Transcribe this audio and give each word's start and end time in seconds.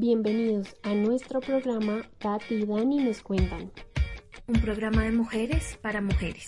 Bienvenidos 0.00 0.76
a 0.84 0.94
nuestro 0.94 1.40
programa 1.40 2.08
Tati 2.18 2.54
y 2.54 2.66
Dani 2.66 2.98
nos 2.98 3.20
cuentan. 3.20 3.72
Un 4.46 4.60
programa 4.60 5.02
de 5.02 5.10
mujeres 5.10 5.76
para 5.82 6.00
mujeres. 6.00 6.46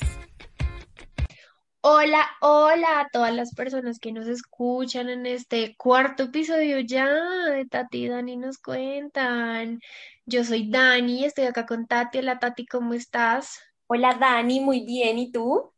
Hola, 1.81 2.29
hola 2.43 3.01
a 3.01 3.09
todas 3.09 3.35
las 3.35 3.53
personas 3.53 3.99
que 3.99 4.13
nos 4.13 4.29
escuchan 4.29 5.09
en 5.09 5.27
este 5.27 5.75
cuarto 5.77 6.23
episodio 6.23 6.79
ya 6.79 7.09
de 7.51 7.67
Tati 7.67 8.05
y 8.05 8.09
Dani 8.09 8.37
nos 8.37 8.59
cuentan. 8.59 9.81
Yo 10.27 10.45
soy 10.45 10.71
Dani, 10.71 11.25
estoy 11.25 11.47
acá 11.47 11.67
con 11.67 11.89
Tati. 11.89 12.19
Hola 12.19 12.39
Tati, 12.39 12.67
¿cómo 12.67 12.95
estás? 12.95 13.59
Hola 13.89 14.15
Dani, 14.15 14.61
muy 14.61 14.85
bien. 14.85 15.19
¿Y 15.19 15.33
tú? 15.33 15.73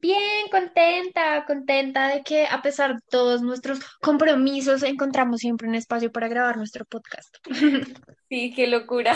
Bien, 0.00 0.48
contenta, 0.50 1.44
contenta 1.46 2.08
de 2.08 2.22
que 2.22 2.46
a 2.46 2.62
pesar 2.62 2.94
de 2.94 3.00
todos 3.10 3.42
nuestros 3.42 3.80
compromisos 4.00 4.82
encontramos 4.82 5.40
siempre 5.40 5.68
un 5.68 5.74
espacio 5.74 6.10
para 6.10 6.28
grabar 6.28 6.56
nuestro 6.56 6.84
podcast. 6.84 7.36
Sí, 8.28 8.52
qué 8.54 8.68
locura. 8.68 9.12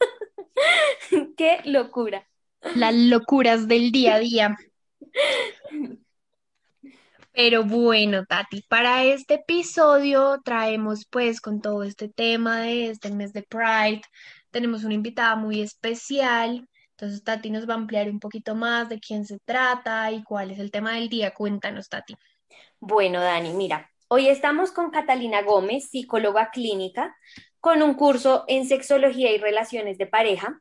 Qué 1.36 1.60
locura. 1.66 2.26
Las 2.74 2.94
locuras 2.94 3.68
del 3.68 3.92
día 3.92 4.14
a 4.14 4.18
día. 4.20 4.56
Pero 7.32 7.64
bueno, 7.64 8.24
Tati, 8.24 8.62
para 8.62 9.04
este 9.04 9.34
episodio 9.34 10.40
traemos 10.42 11.04
pues 11.10 11.42
con 11.42 11.60
todo 11.60 11.82
este 11.82 12.08
tema 12.08 12.60
de 12.60 12.88
este 12.88 13.10
mes 13.10 13.34
de 13.34 13.42
Pride, 13.42 14.00
tenemos 14.50 14.84
una 14.84 14.94
invitada 14.94 15.36
muy 15.36 15.60
especial. 15.60 16.68
Entonces, 16.96 17.24
Tati 17.24 17.50
nos 17.50 17.68
va 17.68 17.74
a 17.74 17.76
ampliar 17.76 18.08
un 18.08 18.20
poquito 18.20 18.54
más 18.54 18.88
de 18.88 19.00
quién 19.00 19.26
se 19.26 19.40
trata 19.40 20.12
y 20.12 20.22
cuál 20.22 20.52
es 20.52 20.60
el 20.60 20.70
tema 20.70 20.94
del 20.94 21.08
día. 21.08 21.34
Cuéntanos, 21.34 21.88
Tati. 21.88 22.16
Bueno, 22.78 23.20
Dani, 23.20 23.52
mira, 23.52 23.90
hoy 24.06 24.28
estamos 24.28 24.70
con 24.70 24.90
Catalina 24.90 25.42
Gómez, 25.42 25.88
psicóloga 25.90 26.50
clínica, 26.50 27.16
con 27.58 27.82
un 27.82 27.94
curso 27.94 28.44
en 28.46 28.66
sexología 28.66 29.32
y 29.32 29.38
relaciones 29.38 29.98
de 29.98 30.06
pareja. 30.06 30.60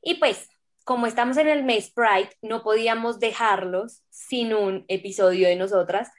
Y 0.00 0.14
pues, 0.14 0.48
como 0.84 1.06
estamos 1.06 1.38
en 1.38 1.48
el 1.48 1.64
mes 1.64 1.90
Pride, 1.90 2.30
no 2.40 2.62
podíamos 2.62 3.18
dejarlos 3.18 4.02
sin 4.10 4.54
un 4.54 4.84
episodio 4.86 5.48
de 5.48 5.56
nosotras 5.56 6.10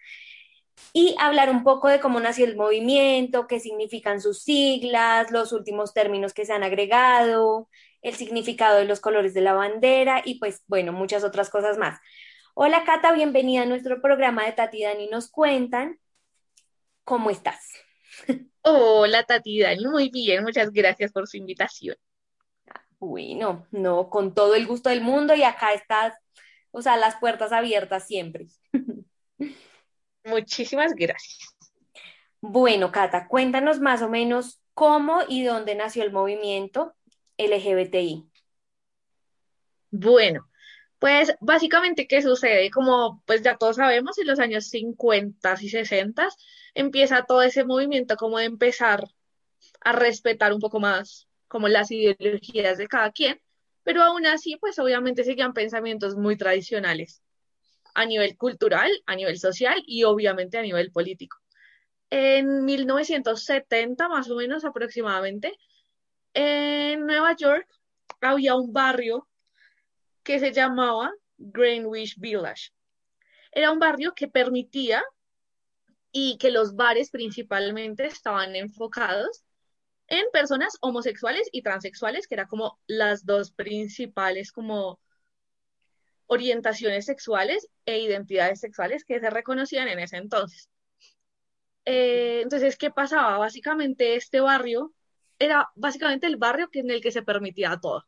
y 0.91 1.15
hablar 1.19 1.49
un 1.49 1.63
poco 1.63 1.87
de 1.87 1.99
cómo 1.99 2.19
nació 2.19 2.45
el 2.45 2.55
movimiento, 2.55 3.47
qué 3.47 3.59
significan 3.59 4.21
sus 4.21 4.41
siglas, 4.41 5.31
los 5.31 5.51
últimos 5.51 5.93
términos 5.93 6.33
que 6.33 6.45
se 6.45 6.53
han 6.53 6.63
agregado, 6.63 7.69
el 8.05 8.13
significado 8.13 8.77
de 8.77 8.85
los 8.85 8.99
colores 8.99 9.33
de 9.33 9.41
la 9.41 9.53
bandera 9.53 10.21
y 10.23 10.37
pues 10.37 10.63
bueno, 10.67 10.93
muchas 10.93 11.23
otras 11.23 11.49
cosas 11.49 11.79
más. 11.79 11.99
Hola 12.53 12.83
Cata, 12.85 13.11
bienvenida 13.11 13.63
a 13.63 13.65
nuestro 13.65 13.99
programa 13.99 14.45
de 14.45 14.51
Tati 14.51 14.77
y 14.77 14.83
Dani 14.83 15.07
nos 15.07 15.31
cuentan. 15.31 15.99
¿Cómo 17.03 17.31
estás? 17.31 17.67
Hola 18.61 19.23
Tati 19.23 19.59
Dani, 19.59 19.87
muy 19.87 20.09
bien, 20.11 20.43
muchas 20.43 20.71
gracias 20.71 21.11
por 21.11 21.27
su 21.27 21.37
invitación. 21.37 21.95
Bueno, 22.99 23.65
no, 23.71 24.11
con 24.11 24.35
todo 24.35 24.53
el 24.53 24.67
gusto 24.67 24.89
del 24.89 25.01
mundo 25.01 25.33
y 25.33 25.41
acá 25.41 25.73
estás, 25.73 26.13
o 26.69 26.83
sea, 26.83 26.97
las 26.97 27.15
puertas 27.15 27.51
abiertas 27.51 28.05
siempre. 28.05 28.45
Muchísimas 30.23 30.93
gracias. 30.93 31.57
Bueno, 32.39 32.91
Cata, 32.91 33.27
cuéntanos 33.27 33.79
más 33.79 34.03
o 34.03 34.09
menos 34.09 34.61
cómo 34.75 35.21
y 35.27 35.43
dónde 35.43 35.73
nació 35.73 36.03
el 36.03 36.11
movimiento 36.11 36.94
LGBTI. 37.37 38.29
Bueno, 39.91 40.49
pues 40.99 41.33
básicamente, 41.39 42.07
¿qué 42.07 42.21
sucede? 42.21 42.69
Como 42.71 43.23
pues 43.25 43.41
ya 43.41 43.57
todos 43.57 43.77
sabemos, 43.77 44.17
en 44.17 44.27
los 44.27 44.39
años 44.39 44.67
50 44.69 45.55
y 45.61 45.69
60 45.69 46.27
empieza 46.73 47.23
todo 47.23 47.41
ese 47.41 47.63
movimiento 47.63 48.15
como 48.17 48.37
de 48.37 48.45
empezar 48.45 49.05
a 49.81 49.91
respetar 49.93 50.53
un 50.53 50.59
poco 50.59 50.79
más 50.79 51.27
como 51.47 51.67
las 51.67 51.91
ideologías 51.91 52.77
de 52.77 52.87
cada 52.87 53.11
quien, 53.11 53.39
pero 53.83 54.01
aún 54.03 54.25
así, 54.25 54.57
pues 54.59 54.79
obviamente 54.79 55.23
seguían 55.23 55.53
pensamientos 55.53 56.15
muy 56.15 56.35
tradicionales 56.37 57.21
a 57.93 58.05
nivel 58.05 58.35
cultural, 58.35 58.91
a 59.05 59.15
nivel 59.15 59.37
social 59.39 59.81
y 59.85 60.03
obviamente 60.03 60.57
a 60.57 60.61
nivel 60.61 60.91
político. 60.91 61.37
En 62.09 62.65
1970, 62.65 64.09
más 64.09 64.29
o 64.29 64.35
menos 64.35 64.65
aproximadamente, 64.65 65.57
en 66.35 67.07
Nueva 67.07 67.35
York 67.35 67.67
había 68.21 68.55
un 68.55 68.71
barrio 68.71 69.27
que 70.21 70.39
se 70.39 70.51
llamaba 70.51 71.11
Greenwich 71.37 72.15
Village. 72.19 72.71
Era 73.51 73.71
un 73.71 73.79
barrio 73.79 74.13
que 74.13 74.27
permitía 74.27 75.03
y 76.11 76.37
que 76.37 76.51
los 76.51 76.75
bares 76.75 77.09
principalmente 77.09 78.05
estaban 78.05 78.55
enfocados 78.55 79.43
en 80.07 80.25
personas 80.31 80.77
homosexuales 80.81 81.47
y 81.51 81.61
transexuales, 81.61 82.27
que 82.27 82.35
eran 82.35 82.47
como 82.47 82.79
las 82.85 83.25
dos 83.25 83.51
principales 83.51 84.51
como 84.51 84.99
orientaciones 86.27 87.05
sexuales 87.05 87.67
e 87.85 87.99
identidades 87.99 88.59
sexuales 88.59 89.05
que 89.05 89.19
se 89.19 89.29
reconocían 89.29 89.87
en 89.87 89.99
ese 89.99 90.17
entonces. 90.17 90.69
Eh, 91.85 92.41
entonces, 92.43 92.77
¿qué 92.77 92.91
pasaba? 92.91 93.37
Básicamente 93.37 94.15
este 94.15 94.41
barrio 94.41 94.93
era 95.39 95.69
básicamente 95.75 96.27
el 96.27 96.37
barrio 96.37 96.69
en 96.73 96.91
el 96.91 97.01
que 97.01 97.11
se 97.11 97.23
permitía 97.23 97.77
todo. 97.81 98.05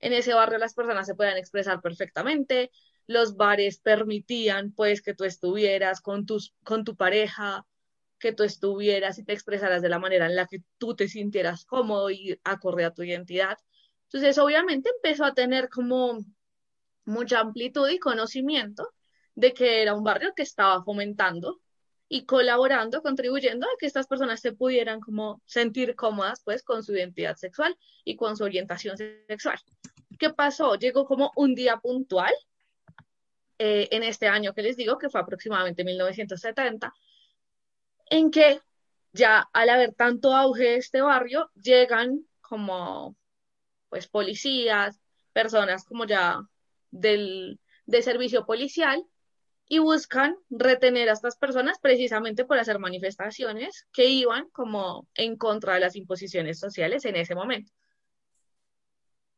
En 0.00 0.12
ese 0.12 0.34
barrio 0.34 0.58
las 0.58 0.74
personas 0.74 1.06
se 1.06 1.14
podían 1.14 1.36
expresar 1.36 1.80
perfectamente, 1.80 2.70
los 3.06 3.36
bares 3.36 3.78
permitían 3.78 4.72
pues 4.72 5.00
que 5.02 5.14
tú 5.14 5.24
estuvieras 5.24 6.00
con, 6.00 6.26
tus, 6.26 6.54
con 6.64 6.84
tu 6.84 6.96
pareja, 6.96 7.66
que 8.18 8.32
tú 8.32 8.42
estuvieras 8.42 9.18
y 9.18 9.24
te 9.24 9.32
expresaras 9.32 9.82
de 9.82 9.88
la 9.88 9.98
manera 9.98 10.26
en 10.26 10.36
la 10.36 10.46
que 10.46 10.62
tú 10.78 10.96
te 10.96 11.08
sintieras 11.08 11.64
cómodo 11.64 12.10
y 12.10 12.38
acorde 12.44 12.84
a 12.84 12.92
tu 12.92 13.02
identidad. 13.02 13.58
Entonces, 14.04 14.38
obviamente 14.38 14.90
empezó 14.90 15.24
a 15.24 15.34
tener 15.34 15.68
como 15.68 16.18
mucha 17.04 17.40
amplitud 17.40 17.88
y 17.88 17.98
conocimiento 17.98 18.92
de 19.34 19.52
que 19.52 19.82
era 19.82 19.94
un 19.94 20.04
barrio 20.04 20.32
que 20.34 20.42
estaba 20.42 20.82
fomentando 20.82 21.60
y 22.08 22.24
colaborando, 22.24 23.02
contribuyendo 23.02 23.66
a 23.66 23.76
que 23.78 23.86
estas 23.86 24.06
personas 24.06 24.40
se 24.40 24.52
pudieran 24.52 25.00
como 25.00 25.42
sentir 25.44 25.96
cómodas 25.96 26.40
pues 26.44 26.62
con 26.62 26.82
su 26.84 26.94
identidad 26.94 27.36
sexual 27.36 27.76
y 28.04 28.16
con 28.16 28.36
su 28.36 28.44
orientación 28.44 28.96
sexual. 28.96 29.58
¿Qué 30.18 30.30
pasó? 30.30 30.76
Llegó 30.76 31.04
como 31.04 31.32
un 31.34 31.54
día 31.54 31.78
puntual 31.78 32.32
eh, 33.58 33.88
en 33.90 34.02
este 34.02 34.28
año 34.28 34.54
que 34.54 34.62
les 34.62 34.76
digo, 34.76 34.98
que 34.98 35.08
fue 35.08 35.20
aproximadamente 35.20 35.84
1970, 35.84 36.92
en 38.10 38.30
que 38.30 38.60
ya 39.12 39.48
al 39.52 39.70
haber 39.70 39.94
tanto 39.94 40.34
auge 40.34 40.64
de 40.64 40.76
este 40.76 41.00
barrio, 41.00 41.50
llegan 41.54 42.24
como 42.40 43.16
pues 43.88 44.08
policías, 44.08 45.00
personas 45.32 45.84
como 45.84 46.04
ya 46.06 46.40
del, 46.90 47.58
de 47.86 48.02
servicio 48.02 48.46
policial 48.46 49.04
y 49.68 49.78
buscan 49.78 50.36
retener 50.48 51.08
a 51.08 51.12
estas 51.12 51.36
personas 51.36 51.78
precisamente 51.80 52.44
por 52.44 52.58
hacer 52.58 52.78
manifestaciones 52.78 53.86
que 53.92 54.06
iban 54.06 54.48
como 54.50 55.08
en 55.14 55.36
contra 55.36 55.74
de 55.74 55.80
las 55.80 55.96
imposiciones 55.96 56.58
sociales 56.58 57.04
en 57.04 57.16
ese 57.16 57.34
momento. 57.34 57.72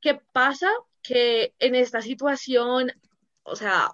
¿Qué 0.00 0.20
pasa? 0.32 0.70
Que 1.02 1.54
en 1.58 1.74
esta 1.74 2.02
situación, 2.02 2.92
o 3.42 3.56
sea, 3.56 3.92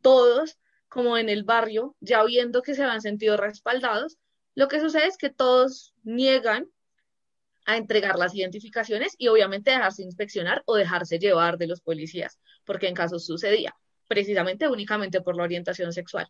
todos 0.00 0.58
como 0.88 1.18
en 1.18 1.28
el 1.28 1.42
barrio, 1.42 1.96
ya 2.00 2.24
viendo 2.24 2.62
que 2.62 2.74
se 2.74 2.84
han 2.84 3.00
sentido 3.00 3.36
respaldados, 3.36 4.16
lo 4.54 4.68
que 4.68 4.80
sucede 4.80 5.06
es 5.06 5.18
que 5.18 5.30
todos 5.30 5.92
niegan 6.02 6.70
a 7.66 7.76
entregar 7.76 8.16
las 8.16 8.34
identificaciones 8.34 9.14
y 9.18 9.28
obviamente 9.28 9.72
dejarse 9.72 10.02
inspeccionar 10.02 10.62
o 10.64 10.76
dejarse 10.76 11.18
llevar 11.18 11.58
de 11.58 11.66
los 11.66 11.80
policías, 11.82 12.38
porque 12.64 12.88
en 12.88 12.94
casos 12.94 13.26
sucedía 13.26 13.76
precisamente 14.08 14.66
únicamente 14.66 15.20
por 15.20 15.36
la 15.36 15.44
orientación 15.44 15.92
sexual. 15.92 16.28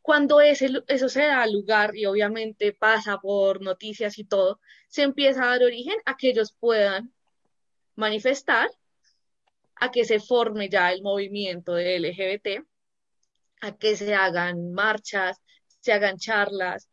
Cuando 0.00 0.40
ese, 0.40 0.68
eso 0.88 1.08
se 1.08 1.22
da 1.22 1.46
lugar 1.46 1.94
y 1.96 2.06
obviamente 2.06 2.72
pasa 2.72 3.18
por 3.18 3.60
noticias 3.60 4.18
y 4.18 4.24
todo, 4.24 4.60
se 4.88 5.02
empieza 5.02 5.44
a 5.44 5.50
dar 5.50 5.62
origen 5.62 5.96
a 6.04 6.16
que 6.16 6.30
ellos 6.30 6.56
puedan 6.58 7.12
manifestar, 7.94 8.68
a 9.76 9.90
que 9.90 10.04
se 10.04 10.18
forme 10.18 10.68
ya 10.68 10.92
el 10.92 11.02
movimiento 11.02 11.74
de 11.74 12.00
LGBT, 12.00 12.64
a 13.60 13.76
que 13.76 13.96
se 13.96 14.14
hagan 14.14 14.72
marchas, 14.72 15.40
se 15.80 15.92
hagan 15.92 16.18
charlas, 16.18 16.88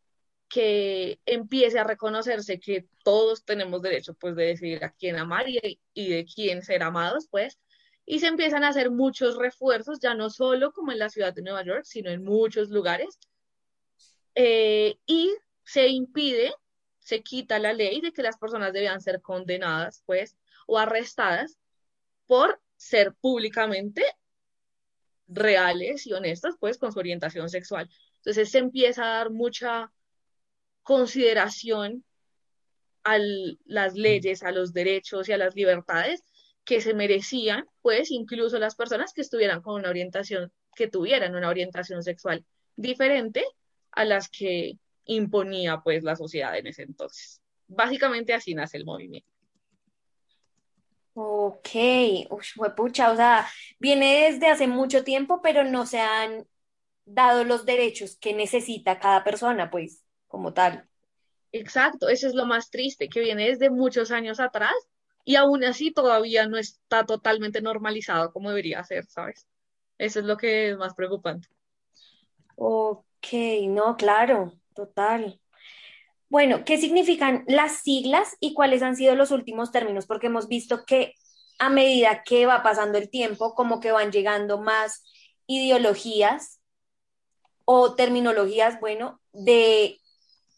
que 0.48 1.20
empiece 1.26 1.78
a 1.78 1.84
reconocerse 1.84 2.58
que 2.58 2.86
todos 3.04 3.44
tenemos 3.44 3.80
derecho 3.82 4.14
pues 4.14 4.34
de 4.34 4.46
decidir 4.46 4.84
a 4.84 4.90
quién 4.90 5.16
amar 5.16 5.48
y, 5.48 5.80
y 5.94 6.08
de 6.10 6.24
quién 6.24 6.62
ser 6.62 6.82
amados, 6.82 7.28
pues, 7.30 7.58
y 8.10 8.18
se 8.18 8.26
empiezan 8.26 8.64
a 8.64 8.70
hacer 8.70 8.90
muchos 8.90 9.36
refuerzos, 9.36 10.00
ya 10.00 10.14
no 10.14 10.30
solo 10.30 10.72
como 10.72 10.90
en 10.90 10.98
la 10.98 11.10
ciudad 11.10 11.32
de 11.32 11.42
Nueva 11.42 11.64
York, 11.64 11.84
sino 11.84 12.10
en 12.10 12.24
muchos 12.24 12.68
lugares. 12.68 13.20
Eh, 14.34 14.98
y 15.06 15.32
se 15.62 15.86
impide, 15.86 16.52
se 16.98 17.22
quita 17.22 17.60
la 17.60 17.72
ley 17.72 18.00
de 18.00 18.10
que 18.10 18.24
las 18.24 18.36
personas 18.36 18.72
debían 18.72 19.00
ser 19.00 19.22
condenadas, 19.22 20.02
pues, 20.06 20.36
o 20.66 20.76
arrestadas 20.76 21.56
por 22.26 22.60
ser 22.74 23.14
públicamente 23.14 24.02
reales 25.28 26.04
y 26.04 26.12
honestas, 26.12 26.56
pues, 26.58 26.78
con 26.78 26.90
su 26.90 26.98
orientación 26.98 27.48
sexual. 27.48 27.88
Entonces 28.16 28.50
se 28.50 28.58
empieza 28.58 29.04
a 29.04 29.18
dar 29.18 29.30
mucha 29.30 29.92
consideración 30.82 32.04
a 33.04 33.18
las 33.66 33.94
leyes, 33.94 34.42
a 34.42 34.50
los 34.50 34.72
derechos 34.72 35.28
y 35.28 35.32
a 35.32 35.38
las 35.38 35.54
libertades 35.54 36.24
que 36.70 36.80
se 36.80 36.94
merecían, 36.94 37.66
pues 37.82 38.12
incluso 38.12 38.60
las 38.60 38.76
personas 38.76 39.12
que 39.12 39.22
estuvieran 39.22 39.60
con 39.60 39.74
una 39.74 39.90
orientación, 39.90 40.52
que 40.76 40.86
tuvieran 40.86 41.34
una 41.34 41.48
orientación 41.48 42.04
sexual 42.04 42.44
diferente 42.76 43.44
a 43.90 44.04
las 44.04 44.28
que 44.28 44.78
imponía 45.04 45.80
pues 45.82 46.04
la 46.04 46.14
sociedad 46.14 46.56
en 46.56 46.68
ese 46.68 46.82
entonces. 46.82 47.42
Básicamente 47.66 48.34
así 48.34 48.54
nace 48.54 48.76
el 48.76 48.84
movimiento. 48.84 49.28
Ok, 51.14 51.70
fue 52.54 52.72
pucha, 52.76 53.10
o 53.10 53.16
sea, 53.16 53.48
viene 53.80 54.30
desde 54.30 54.46
hace 54.46 54.68
mucho 54.68 55.02
tiempo, 55.02 55.40
pero 55.42 55.64
no 55.64 55.86
se 55.86 55.98
han 55.98 56.46
dado 57.04 57.42
los 57.42 57.66
derechos 57.66 58.16
que 58.16 58.32
necesita 58.32 59.00
cada 59.00 59.24
persona, 59.24 59.72
pues, 59.72 60.04
como 60.28 60.52
tal. 60.52 60.88
Exacto, 61.50 62.08
eso 62.08 62.28
es 62.28 62.34
lo 62.34 62.46
más 62.46 62.70
triste, 62.70 63.08
que 63.08 63.18
viene 63.18 63.48
desde 63.48 63.70
muchos 63.70 64.12
años 64.12 64.38
atrás 64.38 64.72
y 65.24 65.36
aún 65.36 65.64
así 65.64 65.90
todavía 65.92 66.46
no 66.48 66.56
está 66.58 67.04
totalmente 67.06 67.60
normalizado 67.62 68.32
como 68.32 68.50
debería 68.50 68.84
ser, 68.84 69.06
¿sabes? 69.06 69.46
Eso 69.98 70.20
es 70.20 70.24
lo 70.24 70.36
que 70.36 70.70
es 70.70 70.76
más 70.78 70.94
preocupante. 70.94 71.48
Ok, 72.56 73.04
no, 73.68 73.96
claro, 73.96 74.54
total. 74.74 75.40
Bueno, 76.28 76.64
¿qué 76.64 76.78
significan 76.78 77.44
las 77.48 77.82
siglas 77.82 78.36
y 78.40 78.54
cuáles 78.54 78.82
han 78.82 78.96
sido 78.96 79.14
los 79.16 79.30
últimos 79.30 79.72
términos? 79.72 80.06
Porque 80.06 80.28
hemos 80.28 80.48
visto 80.48 80.84
que 80.84 81.14
a 81.58 81.68
medida 81.70 82.22
que 82.24 82.46
va 82.46 82.62
pasando 82.62 82.98
el 82.98 83.10
tiempo, 83.10 83.54
como 83.54 83.80
que 83.80 83.92
van 83.92 84.12
llegando 84.12 84.58
más 84.60 85.02
ideologías 85.46 86.60
o 87.64 87.94
terminologías, 87.94 88.80
bueno, 88.80 89.20
de 89.32 90.00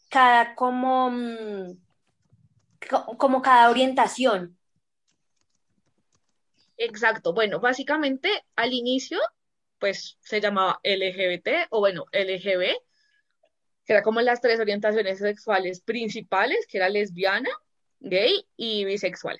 cada 0.09 0.55
como, 0.55 1.11
mm, 1.11 1.77
como 3.17 3.41
cada 3.41 3.69
orientación. 3.69 4.57
Exacto. 6.77 7.33
Bueno, 7.33 7.59
básicamente 7.59 8.29
al 8.55 8.73
inicio, 8.73 9.19
pues 9.79 10.17
se 10.21 10.41
llamaba 10.41 10.79
LGBT 10.83 11.67
o 11.69 11.79
bueno, 11.79 12.05
LGB, 12.11 12.75
que 13.85 13.93
era 13.93 14.03
como 14.03 14.21
las 14.21 14.41
tres 14.41 14.59
orientaciones 14.59 15.19
sexuales 15.19 15.81
principales, 15.81 16.65
que 16.67 16.77
era 16.77 16.89
lesbiana, 16.89 17.49
gay 17.99 18.45
y 18.57 18.85
bisexual. 18.85 19.39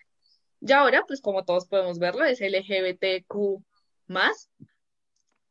Y 0.61 0.71
ahora, 0.71 1.03
pues 1.07 1.21
como 1.21 1.43
todos 1.43 1.67
podemos 1.67 1.99
verlo, 1.99 2.23
es 2.25 2.39
LGBTQ 2.39 3.63
más. 4.07 4.49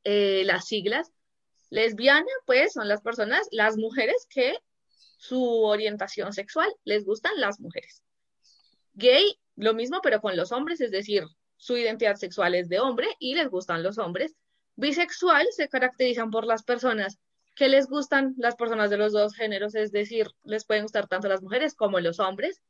Eh, 0.05 0.43
las 0.45 0.67
siglas. 0.67 1.13
Lesbiana, 1.71 2.27
pues 2.47 2.73
son 2.75 2.89
las 2.89 3.01
personas, 3.03 3.49
las 3.51 3.77
mujeres 3.77 4.27
que 4.29 4.57
su 5.23 5.63
orientación 5.63 6.33
sexual 6.33 6.69
les 6.83 7.05
gustan 7.05 7.31
las 7.37 7.61
mujeres. 7.61 8.03
Gay, 8.95 9.39
lo 9.55 9.73
mismo, 9.73 10.01
pero 10.03 10.21
con 10.21 10.37
los 10.37 10.51
hombres, 10.51 10.81
es 10.81 10.91
decir, 10.91 11.23
su 11.57 11.77
identidad 11.77 12.17
sexual 12.17 12.57
es 12.57 12.69
de 12.69 12.81
hombre 12.81 13.07
y 13.21 13.37
les 13.37 13.49
gustan 13.49 13.85
los 13.85 13.99
hombres. 13.99 14.35
Bisexual 14.75 15.47
se 15.53 15.69
caracterizan 15.69 16.33
por 16.33 16.45
las 16.45 16.65
personas 16.65 17.21
que 17.55 17.69
les 17.69 17.87
gustan 17.87 18.35
las 18.37 18.57
personas 18.57 18.91
de 18.91 18.97
los 18.97 19.13
dos 19.13 19.37
géneros, 19.37 19.77
es 19.77 19.93
decir, 19.93 20.27
les 20.43 20.65
pueden 20.65 20.83
gustar 20.83 21.07
tanto 21.07 21.29
las 21.29 21.41
mujeres 21.41 21.75
como 21.75 22.01
los 22.01 22.19
hombres. 22.19 22.61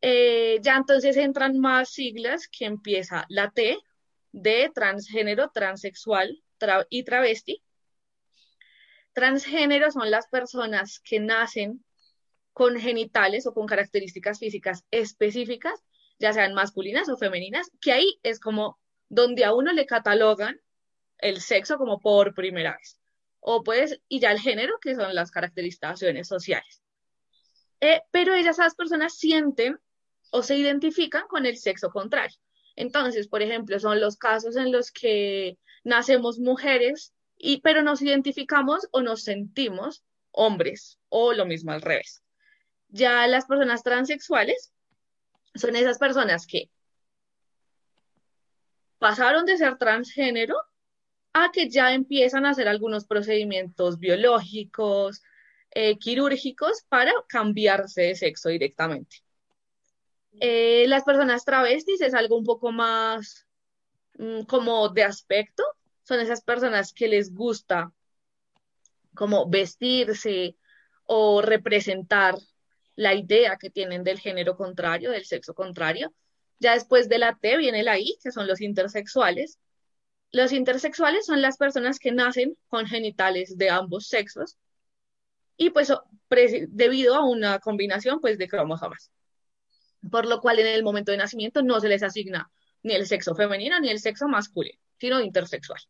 Eh, 0.00 0.60
ya 0.62 0.76
entonces 0.76 1.16
entran 1.16 1.58
más 1.58 1.88
siglas 1.88 2.46
que 2.46 2.66
empieza 2.66 3.26
la 3.28 3.50
T 3.50 3.78
de 4.30 4.70
transgénero, 4.72 5.50
transexual 5.52 6.40
y 6.88 7.02
travesti. 7.02 7.63
Transgénero 9.14 9.90
son 9.90 10.10
las 10.10 10.28
personas 10.28 11.00
que 11.00 11.20
nacen 11.20 11.84
con 12.52 12.78
genitales 12.78 13.46
o 13.46 13.54
con 13.54 13.66
características 13.66 14.38
físicas 14.38 14.84
específicas, 14.90 15.82
ya 16.18 16.32
sean 16.32 16.54
masculinas 16.54 17.08
o 17.08 17.16
femeninas, 17.16 17.70
que 17.80 17.92
ahí 17.92 18.18
es 18.22 18.38
como 18.38 18.78
donde 19.08 19.44
a 19.44 19.54
uno 19.54 19.72
le 19.72 19.86
catalogan 19.86 20.60
el 21.18 21.40
sexo 21.40 21.78
como 21.78 21.98
por 21.98 22.34
primera 22.34 22.76
vez 22.76 22.98
o 23.46 23.62
pues, 23.62 24.00
y 24.08 24.20
ya 24.20 24.32
el 24.32 24.40
género, 24.40 24.78
que 24.80 24.94
son 24.94 25.14
las 25.14 25.30
caracterizaciones 25.30 26.26
sociales. 26.28 26.82
Eh, 27.80 28.00
pero 28.10 28.32
ellas, 28.32 28.58
esas 28.58 28.74
personas 28.74 29.18
sienten 29.18 29.78
o 30.30 30.42
se 30.42 30.56
identifican 30.56 31.26
con 31.28 31.44
el 31.44 31.58
sexo 31.58 31.90
contrario. 31.90 32.36
Entonces, 32.74 33.28
por 33.28 33.42
ejemplo, 33.42 33.78
son 33.78 34.00
los 34.00 34.16
casos 34.16 34.56
en 34.56 34.72
los 34.72 34.90
que 34.90 35.58
nacemos 35.84 36.38
mujeres, 36.38 37.12
pero 37.62 37.82
nos 37.82 38.02
identificamos 38.02 38.88
o 38.90 39.02
nos 39.02 39.22
sentimos 39.22 40.04
hombres, 40.30 40.98
o 41.08 41.32
lo 41.32 41.46
mismo 41.46 41.72
al 41.72 41.82
revés. 41.82 42.22
Ya 42.88 43.26
las 43.26 43.46
personas 43.46 43.82
transexuales 43.82 44.72
son 45.54 45.76
esas 45.76 45.98
personas 45.98 46.46
que 46.46 46.70
pasaron 48.98 49.46
de 49.46 49.58
ser 49.58 49.76
transgénero 49.76 50.56
a 51.32 51.50
que 51.52 51.68
ya 51.68 51.92
empiezan 51.92 52.46
a 52.46 52.50
hacer 52.50 52.68
algunos 52.68 53.06
procedimientos 53.06 53.98
biológicos, 53.98 55.22
eh, 55.72 55.98
quirúrgicos 55.98 56.84
para 56.88 57.12
cambiarse 57.28 58.02
de 58.02 58.14
sexo 58.14 58.48
directamente. 58.48 59.16
Eh, 60.40 60.86
las 60.88 61.04
personas 61.04 61.44
travestis 61.44 62.00
es 62.00 62.14
algo 62.14 62.36
un 62.36 62.44
poco 62.44 62.72
más 62.72 63.46
mm, 64.18 64.42
como 64.42 64.88
de 64.88 65.02
aspecto, 65.02 65.64
son 66.04 66.20
esas 66.20 66.42
personas 66.42 66.92
que 66.92 67.08
les 67.08 67.34
gusta 67.34 67.92
como 69.14 69.48
vestirse 69.48 70.56
o 71.06 71.42
representar 71.42 72.36
la 72.96 73.14
idea 73.14 73.56
que 73.56 73.70
tienen 73.70 74.04
del 74.04 74.20
género 74.20 74.56
contrario, 74.56 75.10
del 75.10 75.24
sexo 75.24 75.54
contrario. 75.54 76.14
Ya 76.60 76.74
después 76.74 77.08
de 77.08 77.18
la 77.18 77.36
T 77.36 77.56
viene 77.56 77.82
la 77.82 77.98
I, 77.98 78.16
que 78.22 78.30
son 78.30 78.46
los 78.46 78.60
intersexuales, 78.60 79.58
los 80.30 80.52
intersexuales 80.52 81.26
son 81.26 81.42
las 81.42 81.56
personas 81.56 81.98
que 81.98 82.12
nacen 82.12 82.56
con 82.68 82.86
genitales 82.86 83.56
de 83.56 83.70
ambos 83.70 84.08
sexos 84.08 84.56
y 85.56 85.70
pues 85.70 85.92
debido 86.68 87.14
a 87.14 87.24
una 87.24 87.60
combinación 87.60 88.20
pues 88.20 88.38
de 88.38 88.48
cromosomas. 88.48 89.10
Por 90.10 90.26
lo 90.26 90.40
cual 90.40 90.58
en 90.58 90.66
el 90.66 90.82
momento 90.82 91.12
de 91.12 91.18
nacimiento 91.18 91.62
no 91.62 91.80
se 91.80 91.88
les 91.88 92.02
asigna 92.02 92.50
ni 92.82 92.94
el 92.94 93.06
sexo 93.06 93.34
femenino 93.34 93.78
ni 93.80 93.90
el 93.90 94.00
sexo 94.00 94.26
masculino, 94.28 94.78
sino 94.98 95.20
intersexual. 95.20 95.80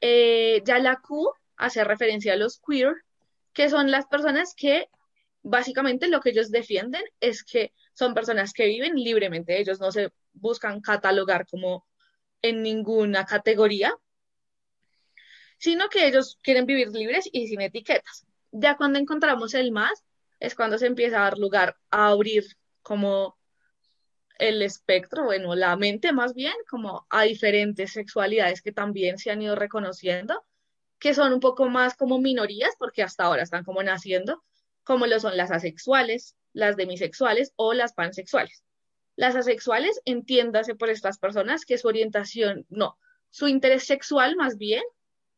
Eh, 0.00 0.62
ya 0.64 0.78
la 0.78 0.96
Q 0.96 1.32
hace 1.56 1.84
referencia 1.84 2.32
a 2.32 2.36
los 2.36 2.60
queer, 2.60 2.94
que 3.52 3.68
son 3.68 3.90
las 3.90 4.06
personas 4.06 4.54
que 4.56 4.88
básicamente 5.42 6.08
lo 6.08 6.20
que 6.20 6.30
ellos 6.30 6.50
defienden 6.50 7.02
es 7.20 7.44
que 7.44 7.72
son 7.94 8.14
personas 8.14 8.52
que 8.52 8.66
viven 8.66 8.94
libremente, 8.94 9.60
ellos 9.60 9.80
no 9.80 9.92
se 9.92 10.12
buscan 10.32 10.80
catalogar 10.80 11.46
como 11.46 11.86
en 12.40 12.62
ninguna 12.62 13.24
categoría, 13.24 13.94
sino 15.58 15.88
que 15.88 16.06
ellos 16.06 16.38
quieren 16.42 16.66
vivir 16.66 16.88
libres 16.88 17.28
y 17.30 17.46
sin 17.46 17.60
etiquetas. 17.60 18.26
Ya 18.50 18.76
cuando 18.76 18.98
encontramos 18.98 19.54
el 19.54 19.70
más, 19.70 20.04
es 20.40 20.56
cuando 20.56 20.76
se 20.78 20.86
empieza 20.86 21.18
a 21.18 21.24
dar 21.24 21.38
lugar 21.38 21.76
a 21.90 22.08
abrir 22.08 22.44
como 22.82 23.38
el 24.42 24.60
espectro, 24.60 25.24
bueno, 25.24 25.54
la 25.54 25.76
mente 25.76 26.12
más 26.12 26.34
bien, 26.34 26.54
como 26.68 27.06
a 27.10 27.22
diferentes 27.22 27.92
sexualidades 27.92 28.60
que 28.60 28.72
también 28.72 29.16
se 29.16 29.30
han 29.30 29.40
ido 29.40 29.54
reconociendo, 29.54 30.44
que 30.98 31.14
son 31.14 31.32
un 31.32 31.38
poco 31.38 31.68
más 31.68 31.94
como 31.94 32.18
minorías, 32.18 32.74
porque 32.76 33.04
hasta 33.04 33.24
ahora 33.24 33.44
están 33.44 33.62
como 33.62 33.84
naciendo, 33.84 34.42
como 34.82 35.06
lo 35.06 35.20
son 35.20 35.36
las 35.36 35.52
asexuales, 35.52 36.34
las 36.52 36.76
demisexuales 36.76 37.52
o 37.54 37.72
las 37.72 37.92
pansexuales. 37.92 38.64
Las 39.14 39.36
asexuales, 39.36 40.00
entiéndase 40.06 40.74
por 40.74 40.90
estas 40.90 41.18
personas 41.18 41.64
que 41.64 41.78
su 41.78 41.86
orientación, 41.86 42.66
no, 42.68 42.98
su 43.30 43.46
interés 43.46 43.84
sexual 43.84 44.34
más 44.34 44.58
bien, 44.58 44.82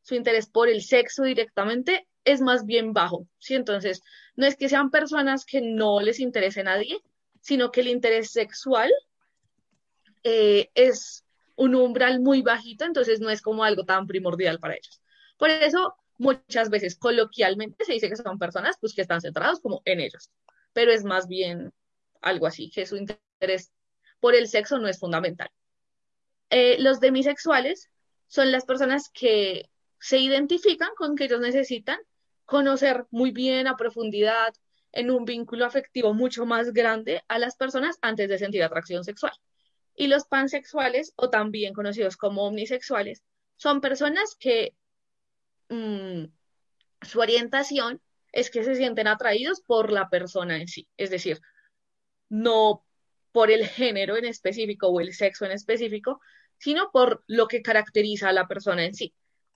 su 0.00 0.14
interés 0.14 0.46
por 0.46 0.70
el 0.70 0.80
sexo 0.80 1.24
directamente 1.24 2.08
es 2.24 2.40
más 2.40 2.64
bien 2.64 2.94
bajo, 2.94 3.26
¿sí? 3.38 3.54
Entonces, 3.54 4.00
no 4.34 4.46
es 4.46 4.56
que 4.56 4.70
sean 4.70 4.90
personas 4.90 5.44
que 5.44 5.60
no 5.60 6.00
les 6.00 6.20
interese 6.20 6.64
nadie, 6.64 7.02
sino 7.44 7.70
que 7.70 7.82
el 7.82 7.88
interés 7.88 8.30
sexual 8.30 8.90
eh, 10.22 10.70
es 10.74 11.26
un 11.56 11.74
umbral 11.74 12.18
muy 12.20 12.40
bajito, 12.40 12.86
entonces 12.86 13.20
no 13.20 13.28
es 13.28 13.42
como 13.42 13.64
algo 13.64 13.84
tan 13.84 14.06
primordial 14.06 14.58
para 14.58 14.76
ellos. 14.76 15.02
Por 15.36 15.50
eso, 15.50 15.94
muchas 16.16 16.70
veces 16.70 16.96
coloquialmente 16.96 17.84
se 17.84 17.92
dice 17.92 18.08
que 18.08 18.16
son 18.16 18.38
personas 18.38 18.78
pues, 18.80 18.94
que 18.94 19.02
están 19.02 19.20
centrados 19.20 19.60
como 19.60 19.82
en 19.84 20.00
ellos, 20.00 20.30
pero 20.72 20.90
es 20.90 21.04
más 21.04 21.28
bien 21.28 21.70
algo 22.22 22.46
así, 22.46 22.70
que 22.70 22.86
su 22.86 22.96
interés 22.96 23.70
por 24.20 24.34
el 24.34 24.48
sexo 24.48 24.78
no 24.78 24.88
es 24.88 24.98
fundamental. 24.98 25.50
Eh, 26.48 26.78
los 26.80 26.98
demisexuales 26.98 27.90
son 28.26 28.52
las 28.52 28.64
personas 28.64 29.10
que 29.12 29.68
se 30.00 30.16
identifican 30.16 30.94
con 30.96 31.14
que 31.14 31.24
ellos 31.24 31.40
necesitan 31.40 31.98
conocer 32.46 33.04
muy 33.10 33.32
bien 33.32 33.66
a 33.66 33.76
profundidad 33.76 34.54
en 34.94 35.10
un 35.10 35.24
vínculo 35.24 35.66
afectivo 35.66 36.14
mucho 36.14 36.46
más 36.46 36.72
grande 36.72 37.22
a 37.28 37.38
las 37.38 37.56
personas 37.56 37.98
antes 38.00 38.28
de 38.28 38.38
sentir 38.38 38.62
atracción 38.62 39.04
sexual. 39.04 39.32
Y 39.96 40.06
los 40.06 40.24
pansexuales, 40.24 41.12
o 41.16 41.30
también 41.30 41.74
conocidos 41.74 42.16
como 42.16 42.46
omnisexuales, 42.46 43.22
son 43.56 43.80
personas 43.80 44.36
que 44.38 44.74
mm, 45.68 46.24
su 47.02 47.20
orientación 47.20 48.00
es 48.32 48.50
que 48.50 48.64
se 48.64 48.76
sienten 48.76 49.08
atraídos 49.08 49.60
por 49.60 49.90
la 49.92 50.08
persona 50.08 50.56
en 50.58 50.68
sí. 50.68 50.88
Es 50.96 51.10
decir, 51.10 51.40
no 52.28 52.84
por 53.32 53.50
el 53.50 53.66
género 53.66 54.16
en 54.16 54.24
específico 54.26 54.88
o 54.88 55.00
el 55.00 55.12
sexo 55.12 55.44
en 55.44 55.52
específico, 55.52 56.20
sino 56.58 56.90
por 56.92 57.24
lo 57.26 57.48
que 57.48 57.62
caracteriza 57.62 58.28
a 58.28 58.32
la 58.32 58.46
persona 58.46 58.84
en 58.84 58.94
sí. 58.94 59.12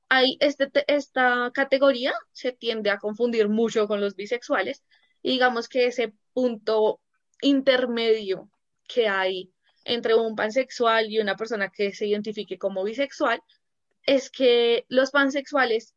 Hay 0.08 0.36
este, 0.40 0.70
esta 0.88 1.52
categoría 1.54 2.12
se 2.32 2.52
tiende 2.52 2.90
a 2.90 2.98
confundir 2.98 3.48
mucho 3.48 3.86
con 3.86 4.00
los 4.00 4.16
bisexuales 4.16 4.82
y 5.22 5.32
digamos 5.32 5.68
que 5.68 5.86
ese 5.86 6.12
punto 6.32 7.00
intermedio 7.42 8.50
que 8.86 9.08
hay 9.08 9.52
entre 9.84 10.14
un 10.14 10.36
pansexual 10.36 11.10
y 11.10 11.18
una 11.18 11.36
persona 11.36 11.70
que 11.70 11.92
se 11.92 12.06
identifique 12.06 12.58
como 12.58 12.84
bisexual 12.84 13.40
es 14.04 14.30
que 14.30 14.84
los 14.88 15.10
pansexuales 15.10 15.94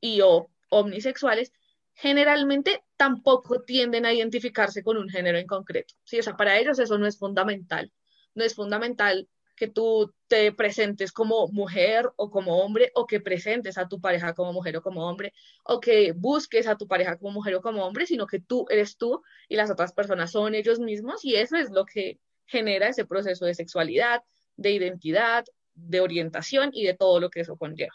y 0.00 0.20
o 0.20 0.50
omnisexuales 0.70 1.52
generalmente 1.94 2.84
tampoco 2.96 3.62
tienden 3.62 4.06
a 4.06 4.12
identificarse 4.12 4.82
con 4.82 4.96
un 4.96 5.08
género 5.08 5.38
en 5.38 5.46
concreto. 5.46 5.94
O 6.04 6.22
sea, 6.22 6.36
para 6.36 6.58
ellos 6.58 6.78
eso 6.78 6.98
no 6.98 7.06
es 7.06 7.18
fundamental. 7.18 7.92
No 8.34 8.44
es 8.44 8.54
fundamental 8.54 9.28
que 9.58 9.68
tú 9.68 10.14
te 10.28 10.52
presentes 10.52 11.12
como 11.12 11.48
mujer 11.48 12.10
o 12.16 12.30
como 12.30 12.58
hombre, 12.62 12.92
o 12.94 13.06
que 13.06 13.20
presentes 13.20 13.76
a 13.76 13.88
tu 13.88 14.00
pareja 14.00 14.34
como 14.34 14.52
mujer 14.52 14.76
o 14.76 14.82
como 14.82 15.06
hombre, 15.08 15.34
o 15.64 15.80
que 15.80 16.12
busques 16.12 16.66
a 16.66 16.76
tu 16.76 16.86
pareja 16.86 17.16
como 17.16 17.32
mujer 17.32 17.56
o 17.56 17.60
como 17.60 17.84
hombre, 17.84 18.06
sino 18.06 18.26
que 18.26 18.38
tú 18.40 18.66
eres 18.70 18.96
tú 18.96 19.22
y 19.48 19.56
las 19.56 19.70
otras 19.70 19.92
personas 19.92 20.30
son 20.30 20.54
ellos 20.54 20.78
mismos 20.78 21.24
y 21.24 21.34
eso 21.34 21.56
es 21.56 21.70
lo 21.70 21.84
que 21.84 22.18
genera 22.46 22.88
ese 22.88 23.04
proceso 23.04 23.44
de 23.44 23.54
sexualidad, 23.54 24.22
de 24.56 24.70
identidad, 24.70 25.44
de 25.74 26.00
orientación 26.00 26.70
y 26.72 26.84
de 26.84 26.94
todo 26.94 27.20
lo 27.20 27.28
que 27.28 27.40
eso 27.40 27.56
conlleva. 27.56 27.94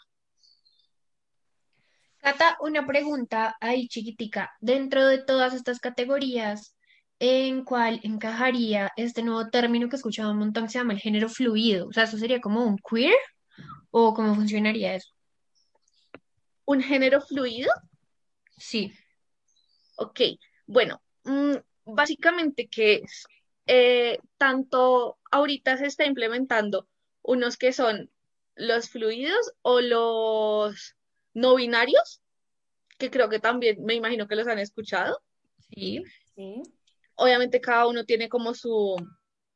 Cata, 2.18 2.56
una 2.60 2.86
pregunta 2.86 3.56
ahí 3.60 3.88
chiquitica. 3.88 4.52
Dentro 4.60 5.06
de 5.06 5.18
todas 5.18 5.52
estas 5.52 5.78
categorías, 5.78 6.74
¿en 7.18 7.64
cuál 7.64 8.00
encajaría 8.02 8.92
este 8.96 9.22
nuevo 9.22 9.48
término 9.50 9.88
que 9.88 9.96
he 9.96 9.98
escuchado 9.98 10.32
un 10.32 10.38
montón 10.38 10.64
que 10.64 10.70
se 10.70 10.78
llama 10.78 10.92
el 10.92 11.00
género 11.00 11.28
fluido? 11.28 11.88
O 11.88 11.92
sea, 11.92 12.04
¿eso 12.04 12.18
sería 12.18 12.40
como 12.40 12.64
un 12.64 12.78
queer? 12.78 13.14
¿O 13.90 14.14
cómo 14.14 14.34
funcionaría 14.34 14.94
eso? 14.94 15.12
¿Un 16.64 16.82
género 16.82 17.20
fluido? 17.20 17.70
Sí. 18.56 18.92
Ok, 19.96 20.20
bueno, 20.66 21.00
mm, 21.24 21.54
básicamente 21.84 22.68
que 22.68 23.02
es, 23.04 23.26
eh, 23.66 24.18
tanto 24.38 25.18
ahorita 25.30 25.76
se 25.76 25.86
está 25.86 26.04
implementando 26.04 26.88
unos 27.22 27.56
que 27.56 27.72
son 27.72 28.10
los 28.56 28.90
fluidos 28.90 29.52
o 29.62 29.80
los 29.80 30.96
no 31.32 31.54
binarios, 31.56 32.20
que 32.98 33.10
creo 33.10 33.28
que 33.28 33.40
también 33.40 33.84
me 33.84 33.94
imagino 33.94 34.28
que 34.28 34.36
los 34.36 34.46
han 34.46 34.58
escuchado. 34.58 35.20
Sí. 35.70 36.02
Sí. 36.34 36.62
Obviamente 37.16 37.60
cada 37.60 37.86
uno 37.86 38.04
tiene 38.04 38.28
como 38.28 38.54
su 38.54 38.96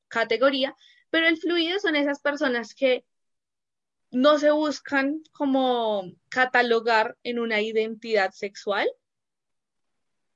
categoría, 0.09 0.75
pero 1.11 1.27
el 1.27 1.39
fluido 1.39 1.79
son 1.81 1.97
esas 1.97 2.21
personas 2.21 2.75
que 2.75 3.05
no 4.11 4.39
se 4.39 4.51
buscan 4.51 5.23
como 5.33 6.05
catalogar 6.29 7.17
en 7.23 7.39
una 7.39 7.61
identidad 7.61 8.31
sexual 8.33 8.89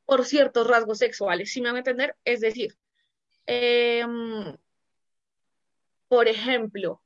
por 0.05 0.26
ciertos 0.26 0.67
rasgos 0.67 0.99
sexuales, 0.99 1.52
si 1.52 1.61
me 1.61 1.69
van 1.69 1.76
a 1.76 1.79
entender? 1.79 2.17
Es 2.25 2.41
decir, 2.41 2.76
em, 3.47 4.57
por 6.09 6.29
ejemplo, 6.29 7.02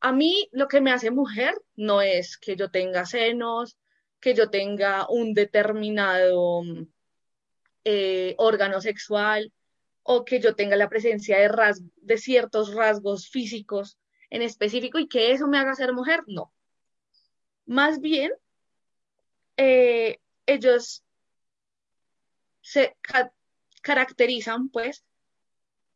a 0.00 0.12
mí 0.12 0.48
lo 0.52 0.68
que 0.68 0.80
me 0.80 0.92
hace 0.92 1.10
mujer 1.10 1.54
no 1.74 2.00
es 2.00 2.36
que 2.38 2.54
yo 2.54 2.70
tenga 2.70 3.06
senos, 3.06 3.76
que 4.20 4.34
yo 4.34 4.50
tenga 4.50 5.08
un 5.08 5.34
determinado 5.34 6.62
eh, 7.84 8.34
órgano 8.38 8.80
sexual 8.80 9.52
o 10.02 10.24
que 10.24 10.40
yo 10.40 10.54
tenga 10.54 10.76
la 10.76 10.88
presencia 10.88 11.38
de, 11.38 11.50
de 11.96 12.18
ciertos 12.18 12.74
rasgos 12.74 13.28
físicos 13.28 13.98
en 14.30 14.42
específico 14.42 14.98
y 14.98 15.08
que 15.08 15.32
eso 15.32 15.46
me 15.46 15.58
haga 15.58 15.74
ser 15.74 15.92
mujer, 15.92 16.22
no. 16.26 16.52
Más 17.66 18.00
bien, 18.00 18.32
eh, 19.56 20.18
ellos 20.46 21.04
se 22.60 22.96
caracterizan, 23.82 24.70
pues, 24.70 25.04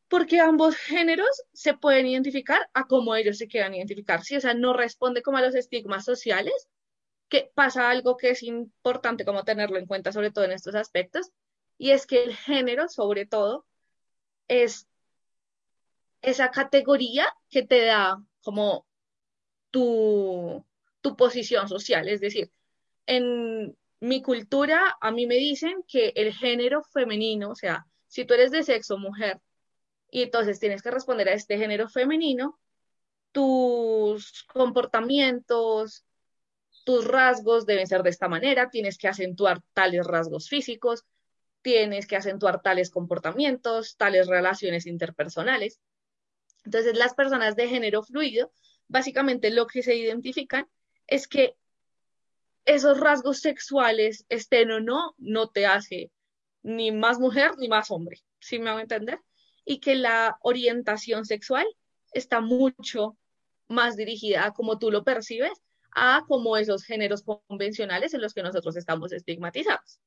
porque 0.08 0.40
ambos 0.40 0.76
géneros 0.76 1.42
se 1.54 1.74
pueden 1.74 2.06
identificar 2.06 2.68
a 2.74 2.86
como 2.86 3.14
ellos 3.14 3.38
se 3.38 3.48
quieran 3.48 3.74
identificar, 3.74 4.22
¿sí? 4.22 4.36
O 4.36 4.40
sea, 4.40 4.52
no 4.52 4.74
responde 4.74 5.22
como 5.22 5.38
a 5.38 5.42
los 5.42 5.54
estigmas 5.54 6.04
sociales, 6.04 6.68
que 7.30 7.50
pasa 7.54 7.88
algo 7.88 8.18
que 8.18 8.28
es 8.28 8.42
importante 8.42 9.24
como 9.24 9.44
tenerlo 9.44 9.78
en 9.78 9.86
cuenta, 9.86 10.12
sobre 10.12 10.30
todo 10.30 10.44
en 10.44 10.52
estos 10.52 10.74
aspectos, 10.74 11.30
y 11.78 11.90
es 11.90 12.06
que 12.06 12.24
el 12.24 12.36
género, 12.36 12.88
sobre 12.88 13.26
todo, 13.26 13.66
es 14.48 14.88
esa 16.20 16.50
categoría 16.50 17.26
que 17.50 17.62
te 17.64 17.84
da 17.84 18.22
como 18.42 18.86
tu, 19.70 20.64
tu 21.00 21.16
posición 21.16 21.68
social, 21.68 22.08
es 22.08 22.20
decir, 22.20 22.50
en 23.06 23.76
mi 24.00 24.22
cultura 24.22 24.96
a 25.00 25.10
mí 25.10 25.26
me 25.26 25.36
dicen 25.36 25.84
que 25.86 26.12
el 26.16 26.32
género 26.32 26.82
femenino, 26.82 27.50
o 27.50 27.54
sea, 27.54 27.86
si 28.08 28.24
tú 28.24 28.34
eres 28.34 28.50
de 28.50 28.62
sexo 28.62 28.98
mujer, 28.98 29.40
y 30.10 30.22
entonces 30.22 30.60
tienes 30.60 30.82
que 30.82 30.90
responder 30.90 31.28
a 31.28 31.32
este 31.32 31.56
género 31.56 31.88
femenino, 31.88 32.58
tus 33.32 34.44
comportamientos, 34.44 36.04
tus 36.84 37.06
rasgos 37.06 37.64
deben 37.64 37.86
ser 37.86 38.02
de 38.02 38.10
esta 38.10 38.28
manera, 38.28 38.70
tienes 38.70 38.98
que 38.98 39.08
acentuar 39.08 39.62
tales 39.72 40.06
rasgos 40.06 40.48
físicos, 40.48 41.04
tienes 41.62 42.06
que 42.06 42.16
acentuar 42.16 42.62
tales 42.62 42.90
comportamientos, 42.90 43.96
tales 43.96 44.26
relaciones 44.26 44.86
interpersonales. 44.86 45.80
Entonces, 46.64 46.96
las 46.96 47.14
personas 47.14 47.56
de 47.56 47.68
género 47.68 48.02
fluido, 48.02 48.52
básicamente 48.88 49.50
lo 49.50 49.66
que 49.66 49.82
se 49.82 49.96
identifican 49.96 50.68
es 51.06 51.26
que 51.26 51.56
esos 52.64 53.00
rasgos 53.00 53.40
sexuales, 53.40 54.24
estén 54.28 54.70
o 54.70 54.80
no, 54.80 55.14
no 55.18 55.48
te 55.48 55.66
hace 55.66 56.12
ni 56.62 56.92
más 56.92 57.18
mujer 57.18 57.52
ni 57.58 57.68
más 57.68 57.90
hombre, 57.90 58.22
¿sí 58.38 58.58
me 58.58 58.70
a 58.70 58.80
entender? 58.80 59.18
y 59.64 59.78
que 59.78 59.94
la 59.94 60.38
orientación 60.42 61.24
sexual 61.24 61.66
está 62.12 62.40
mucho 62.40 63.16
más 63.68 63.96
dirigida 63.96 64.46
a 64.46 64.52
como 64.52 64.78
tú 64.78 64.90
lo 64.90 65.04
percibes, 65.04 65.62
a 65.94 66.24
como 66.26 66.56
esos 66.56 66.84
géneros 66.84 67.22
convencionales 67.22 68.14
en 68.14 68.20
los 68.20 68.34
que 68.34 68.42
nosotros 68.42 68.76
estamos 68.76 69.12
estigmatizados. 69.12 70.00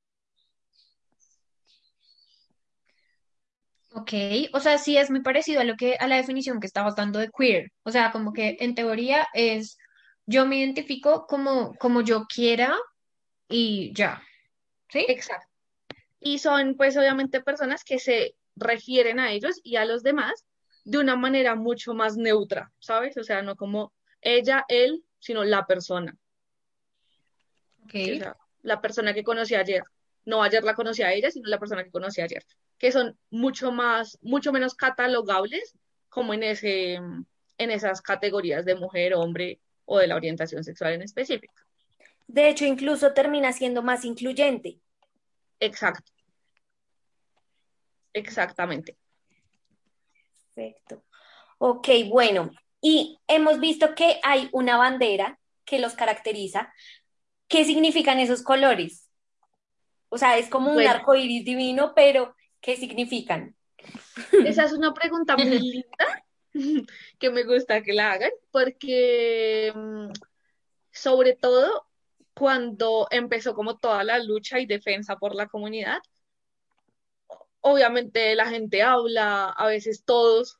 Ok, 3.97 4.11
o 4.51 4.59
sea, 4.59 4.77
sí 4.77 4.97
es 4.97 5.09
muy 5.09 5.21
parecido 5.21 5.61
a 5.61 5.63
lo 5.63 5.77
que, 5.77 5.95
a 5.95 6.07
la 6.09 6.17
definición 6.17 6.59
que 6.59 6.67
estabas 6.67 6.97
dando 6.97 7.17
de 7.17 7.29
queer. 7.29 7.71
O 7.83 7.91
sea, 7.91 8.11
como 8.11 8.33
que 8.33 8.57
en 8.59 8.75
teoría 8.75 9.25
es 9.33 9.77
yo 10.25 10.45
me 10.45 10.57
identifico 10.57 11.25
como, 11.27 11.73
como 11.75 12.01
yo 12.01 12.25
quiera 12.25 12.75
y 13.47 13.93
ya. 13.95 14.21
¿Sí? 14.89 15.05
Exacto. 15.07 15.47
Y 16.19 16.39
son 16.39 16.75
pues 16.75 16.97
obviamente 16.97 17.41
personas 17.41 17.85
que 17.85 17.97
se 17.99 18.35
refieren 18.57 19.17
a 19.17 19.31
ellos 19.31 19.61
y 19.63 19.77
a 19.77 19.85
los 19.85 20.03
demás 20.03 20.45
de 20.83 20.97
una 20.97 21.15
manera 21.15 21.55
mucho 21.55 21.93
más 21.93 22.17
neutra, 22.17 22.73
¿sabes? 22.79 23.15
O 23.15 23.23
sea, 23.23 23.43
no 23.43 23.55
como 23.55 23.93
ella, 24.19 24.65
él, 24.67 25.05
sino 25.19 25.45
la 25.45 25.65
persona. 25.65 26.17
Okay. 27.85 28.21
la 28.63 28.81
persona 28.81 29.13
que 29.13 29.23
conocí 29.23 29.55
ayer. 29.55 29.83
No 30.25 30.43
ayer 30.43 30.63
la 30.63 30.75
conocí 30.75 31.03
a 31.03 31.13
ella, 31.13 31.31
sino 31.31 31.47
la 31.47 31.59
persona 31.59 31.83
que 31.83 31.91
conocí 31.91 32.21
ayer. 32.21 32.43
Que 32.77 32.91
son 32.91 33.17
mucho 33.29 33.71
más, 33.71 34.17
mucho 34.21 34.51
menos 34.51 34.75
catalogables 34.75 35.75
como 36.09 36.33
en 36.33 36.43
ese, 36.43 36.95
en 36.95 37.71
esas 37.71 38.01
categorías 38.01 38.65
de 38.65 38.75
mujer, 38.75 39.13
hombre 39.13 39.59
o 39.85 39.99
de 39.99 40.07
la 40.07 40.15
orientación 40.15 40.63
sexual 40.63 40.93
en 40.93 41.03
específico. 41.03 41.53
De 42.27 42.49
hecho, 42.49 42.65
incluso 42.65 43.13
termina 43.13 43.53
siendo 43.53 43.83
más 43.83 44.03
incluyente. 44.03 44.79
Exacto. 45.59 46.11
Exactamente. 48.13 48.97
Perfecto. 50.53 51.03
Ok, 51.57 51.87
bueno, 52.09 52.49
y 52.81 53.19
hemos 53.27 53.59
visto 53.59 53.93
que 53.93 54.19
hay 54.23 54.49
una 54.53 54.77
bandera 54.77 55.39
que 55.65 55.79
los 55.79 55.93
caracteriza. 55.93 56.73
¿Qué 57.47 57.65
significan 57.65 58.19
esos 58.19 58.41
colores? 58.41 59.04
O 60.15 60.17
sea, 60.17 60.37
es 60.37 60.47
como 60.47 60.71
un 60.71 60.87
arco 60.87 61.13
iris 61.13 61.43
divino, 61.43 61.91
pero 61.93 62.37
¿qué 62.61 62.77
significan? 62.77 63.53
Esa 64.45 64.63
es 64.63 64.71
una 64.71 64.93
pregunta 64.93 65.35
muy 65.35 65.59
linda 66.53 66.87
que 67.19 67.29
me 67.29 67.43
gusta 67.43 67.83
que 67.83 67.91
la 67.91 68.13
hagan, 68.13 68.31
porque 68.49 69.73
mm, 69.75 70.13
sobre 70.89 71.33
todo 71.33 71.85
cuando 72.33 73.09
empezó 73.11 73.55
como 73.55 73.77
toda 73.77 74.05
la 74.05 74.17
lucha 74.19 74.57
y 74.61 74.65
defensa 74.65 75.17
por 75.17 75.35
la 75.35 75.47
comunidad, 75.47 75.99
obviamente 77.59 78.35
la 78.35 78.47
gente 78.47 78.83
habla, 78.83 79.49
a 79.49 79.67
veces 79.67 80.05
todos 80.05 80.59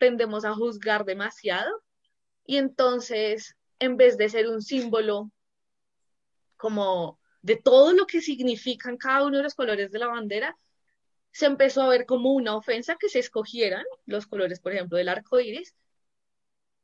tendemos 0.00 0.44
a 0.44 0.54
juzgar 0.54 1.04
demasiado 1.04 1.80
y 2.44 2.56
entonces 2.56 3.56
en 3.78 3.96
vez 3.96 4.18
de 4.18 4.30
ser 4.30 4.48
un 4.48 4.62
símbolo 4.62 5.30
como 6.56 7.20
de 7.46 7.54
todo 7.54 7.92
lo 7.92 8.06
que 8.08 8.20
significan 8.20 8.96
cada 8.96 9.24
uno 9.24 9.36
de 9.36 9.44
los 9.44 9.54
colores 9.54 9.92
de 9.92 10.00
la 10.00 10.08
bandera, 10.08 10.58
se 11.30 11.46
empezó 11.46 11.82
a 11.82 11.88
ver 11.88 12.04
como 12.04 12.32
una 12.32 12.56
ofensa 12.56 12.96
que 12.98 13.08
se 13.08 13.20
escogieran 13.20 13.84
los 14.04 14.26
colores, 14.26 14.58
por 14.58 14.72
ejemplo, 14.72 14.98
del 14.98 15.08
arco 15.08 15.38
iris. 15.38 15.76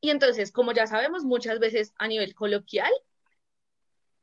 Y 0.00 0.11
entonces, 0.11 0.52
como 0.52 0.73
ya 0.73 0.87
sabemos, 0.87 1.25
muchas 1.25 1.59
veces 1.59 1.92
a 1.99 2.07
nivel 2.07 2.33
coloquial, 2.37 2.92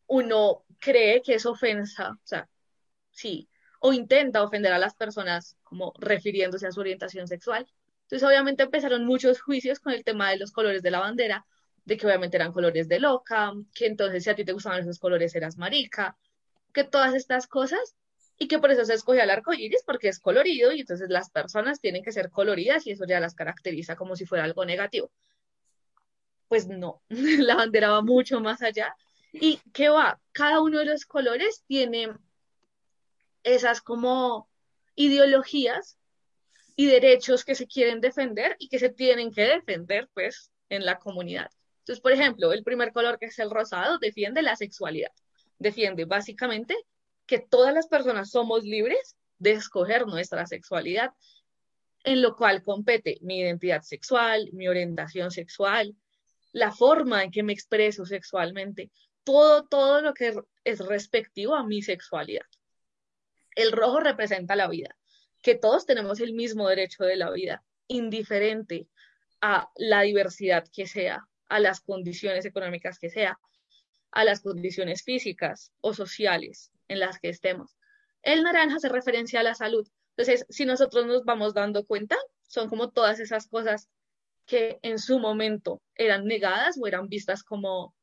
uno 0.08 0.64
cree 0.80 1.22
que 1.22 1.34
es 1.34 1.46
ofensa, 1.46 2.12
o 2.12 2.20
sea, 2.24 2.50
sí, 3.12 3.50
o 3.82 3.92
intenta 3.92 4.42
ofender 4.42 4.72
a 4.72 4.80
las 4.80 4.96
personas 4.96 5.58
como 5.64 5.92
refiriéndose 6.00 6.68
a 6.68 6.72
su 6.72 6.80
orientación 6.80 7.28
sexual. 7.28 7.68
Entonces, 8.04 8.26
obviamente 8.26 8.64
empezaron 8.64 9.06
muchos 9.06 9.42
juicios 9.42 9.82
con 9.82 9.92
el 9.92 10.06
tema 10.06 10.30
de 10.30 10.38
los 10.38 10.52
colores 10.54 10.84
de 10.84 10.92
la 10.92 11.02
bandera, 11.02 11.46
de 11.84 11.98
que 11.98 12.06
obviamente 12.06 12.38
eran 12.38 12.54
colores 12.54 12.88
de 12.88 13.00
loca, 13.02 13.52
que 13.74 13.88
entonces 13.88 14.24
si 14.24 14.30
a 14.30 14.36
ti 14.36 14.46
te 14.46 14.54
gustaban 14.54 14.80
esos 14.80 15.00
colores 15.00 15.36
eras 15.36 15.58
marica, 15.58 16.16
que 16.80 16.90
todas 16.90 17.14
estas 17.14 17.48
cosas, 17.48 17.96
y 18.38 18.48
que 18.48 18.60
por 18.60 18.72
eso 18.72 18.86
se 18.86 18.94
escogió 18.94 19.22
el 19.22 19.30
arco 19.30 19.54
iris, 19.54 19.84
porque 19.86 20.08
es 20.08 20.20
colorido, 20.20 20.72
y 20.72 20.82
entonces 20.82 21.10
las 21.10 21.30
personas 21.30 21.82
tienen 21.82 22.04
que 22.04 22.14
ser 22.14 22.30
coloridas 22.30 22.88
y 22.88 22.92
eso 22.92 23.06
ya 23.06 23.20
las 23.20 23.36
caracteriza 23.36 23.98
como 23.98 24.16
si 24.16 24.26
fuera 24.26 24.46
algo 24.46 24.64
negativo. 24.66 25.12
Pues 26.48 26.68
no, 26.68 27.02
la 27.10 27.56
bandera 27.56 27.92
va 27.92 28.02
mucho 28.02 28.40
más 28.40 28.62
allá. 28.62 28.96
¿Y 29.34 29.60
qué 29.74 29.90
va? 29.90 30.20
Cada 30.32 30.62
uno 30.62 30.80
de 30.80 30.86
los 30.86 31.06
colores 31.06 31.64
tiene 31.68 32.14
esas 33.44 33.82
como 33.82 34.50
ideologías 34.96 35.98
y 36.78 36.88
derechos 36.88 37.44
que 37.44 37.56
se 37.56 37.68
quieren 37.68 38.00
defender 38.00 38.56
y 38.58 38.70
que 38.70 38.80
se 38.80 38.90
tienen 38.90 39.32
que 39.32 39.44
defender, 39.44 40.10
pues, 40.14 40.50
en 40.70 40.86
la 40.86 40.98
comunidad. 40.98 41.50
Entonces, 41.80 42.02
por 42.02 42.14
ejemplo, 42.14 42.54
el 42.54 42.64
primer 42.64 42.94
color 42.94 43.20
que 43.20 43.26
es 43.26 43.40
el 43.40 43.52
rosado 43.52 43.98
defiende 44.00 44.42
la 44.42 44.56
sexualidad. 44.56 45.12
Defiende 45.60 46.06
básicamente 46.06 46.76
que 47.26 47.40
todas 47.40 47.74
las 47.74 47.88
personas 47.88 48.32
somos 48.32 48.64
libres 48.64 49.16
de 49.38 49.52
escoger 49.52 50.08
nuestra 50.08 50.46
sexualidad, 50.48 51.12
en 52.04 52.22
lo 52.22 52.36
cual 52.36 52.64
compete 52.64 53.18
mi 53.22 53.40
identidad 53.40 53.82
sexual, 53.82 54.50
mi 54.54 54.68
orientación 54.68 55.32
sexual, 55.32 55.96
la 56.52 56.72
forma 56.72 57.24
en 57.24 57.32
que 57.32 57.44
me 57.44 57.54
expreso 57.54 58.06
sexualmente, 58.06 58.90
todo, 59.24 59.68
todo 59.68 60.02
lo 60.02 60.14
que 60.14 60.34
es 60.64 60.80
respectivo 60.80 61.56
a 61.56 61.66
mi 61.66 61.82
sexualidad. 61.82 62.46
El 63.56 63.72
rojo 63.72 64.00
representa 64.00 64.56
la 64.56 64.68
vida, 64.68 64.96
que 65.42 65.56
todos 65.56 65.86
tenemos 65.86 66.20
el 66.20 66.34
mismo 66.34 66.68
derecho 66.68 67.04
de 67.04 67.18
la 67.18 67.30
vida, 67.32 67.64
indiferente 67.88 68.88
a 69.42 69.70
la 69.76 70.02
diversidad 70.02 70.66
que 70.74 70.88
sea, 70.88 71.28
a 71.48 71.60
las 71.60 71.82
condiciones 71.82 72.46
económicas 72.46 73.00
que 73.00 73.10
sea, 73.10 73.40
a 74.12 74.24
las 74.24 74.42
condiciones 74.42 75.04
físicas 75.04 75.72
o 75.82 75.94
sociales 75.94 76.72
en 76.88 77.00
las 77.00 77.20
que 77.20 77.30
estemos. 77.30 77.76
El 78.22 78.44
naranja 78.44 78.78
hace 78.78 78.90
referencia 78.90 79.40
a 79.40 79.44
la 79.44 79.56
salud. 79.56 79.88
Entonces, 80.18 80.46
si 80.50 80.66
nosotros 80.66 81.06
nos 81.06 81.24
vamos 81.24 81.54
dando 81.54 81.86
cuenta, 81.86 82.18
son 82.48 82.70
como 82.70 82.90
todas 82.90 83.20
esas 83.20 83.48
cosas 83.48 83.88
que 84.46 84.80
en 84.82 85.00
su 85.00 85.20
momento 85.20 85.82
eran 85.96 86.26
negadas 86.26 86.78
o 86.82 86.88
eran 86.88 87.08
vistas 87.08 87.44
como 87.44 87.94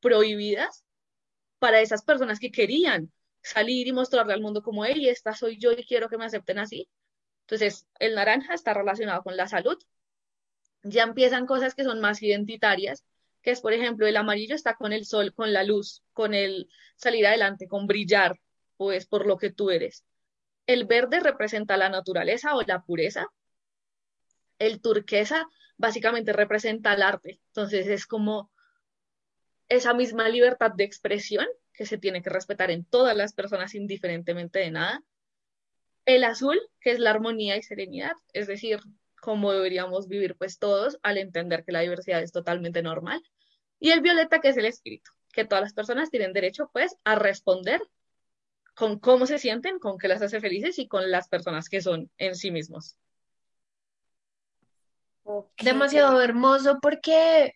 prohibidas 0.00 0.84
para 1.58 1.80
esas 1.80 2.02
personas 2.04 2.38
que 2.38 2.52
querían 2.52 3.12
salir 3.42 3.86
y 3.86 3.92
mostrarle 3.92 4.34
al 4.34 4.40
mundo 4.40 4.62
como, 4.62 4.84
hey, 4.84 5.08
esta 5.08 5.34
soy 5.34 5.58
yo 5.58 5.72
y 5.72 5.84
quiero 5.84 6.08
que 6.08 6.18
me 6.18 6.24
acepten 6.24 6.58
así. 6.58 6.88
Entonces, 7.42 7.86
el 7.98 8.14
naranja 8.14 8.54
está 8.54 8.74
relacionado 8.74 9.22
con 9.22 9.36
la 9.36 9.48
salud, 9.48 9.78
ya 10.82 11.02
empiezan 11.02 11.46
cosas 11.46 11.74
que 11.74 11.84
son 11.84 12.00
más 12.00 12.22
identitarias, 12.22 13.04
es, 13.50 13.60
por 13.60 13.72
ejemplo, 13.72 14.06
el 14.06 14.16
amarillo 14.16 14.54
está 14.54 14.74
con 14.74 14.92
el 14.92 15.04
sol, 15.04 15.34
con 15.34 15.52
la 15.52 15.64
luz, 15.64 16.02
con 16.12 16.34
el 16.34 16.68
salir 16.96 17.26
adelante, 17.26 17.68
con 17.68 17.86
brillar, 17.86 18.38
pues 18.76 19.06
por 19.06 19.26
lo 19.26 19.36
que 19.38 19.50
tú 19.50 19.70
eres. 19.70 20.04
El 20.66 20.84
verde 20.84 21.20
representa 21.20 21.76
la 21.76 21.88
naturaleza 21.88 22.54
o 22.56 22.62
la 22.62 22.82
pureza. 22.82 23.26
El 24.58 24.80
turquesa 24.80 25.46
básicamente 25.76 26.32
representa 26.32 26.92
el 26.94 27.02
arte. 27.02 27.40
Entonces 27.48 27.86
es 27.86 28.06
como 28.06 28.50
esa 29.68 29.94
misma 29.94 30.28
libertad 30.28 30.72
de 30.72 30.84
expresión 30.84 31.46
que 31.72 31.86
se 31.86 31.98
tiene 31.98 32.22
que 32.22 32.30
respetar 32.30 32.70
en 32.70 32.84
todas 32.84 33.16
las 33.16 33.32
personas 33.32 33.74
indiferentemente 33.74 34.58
de 34.58 34.70
nada. 34.70 35.02
El 36.04 36.24
azul, 36.24 36.58
que 36.80 36.90
es 36.90 36.98
la 36.98 37.10
armonía 37.10 37.56
y 37.56 37.62
serenidad, 37.62 38.16
es 38.32 38.46
decir, 38.46 38.80
como 39.20 39.52
deberíamos 39.52 40.08
vivir 40.08 40.36
pues 40.36 40.58
todos 40.58 40.98
al 41.02 41.18
entender 41.18 41.64
que 41.64 41.72
la 41.72 41.80
diversidad 41.80 42.22
es 42.22 42.32
totalmente 42.32 42.82
normal. 42.82 43.22
Y 43.80 43.90
el 43.90 44.00
violeta, 44.00 44.40
que 44.40 44.48
es 44.48 44.56
el 44.56 44.64
espíritu, 44.64 45.10
que 45.32 45.44
todas 45.44 45.62
las 45.62 45.72
personas 45.72 46.10
tienen 46.10 46.32
derecho 46.32 46.70
pues 46.72 46.96
a 47.04 47.14
responder 47.14 47.80
con 48.74 48.98
cómo 48.98 49.26
se 49.26 49.38
sienten, 49.38 49.78
con 49.78 49.98
qué 49.98 50.08
las 50.08 50.22
hace 50.22 50.40
felices 50.40 50.78
y 50.78 50.86
con 50.86 51.10
las 51.10 51.28
personas 51.28 51.68
que 51.68 51.80
son 51.80 52.10
en 52.16 52.34
sí 52.34 52.50
mismos. 52.50 52.96
Demasiado 55.60 56.22
hermoso 56.22 56.78
porque 56.80 57.54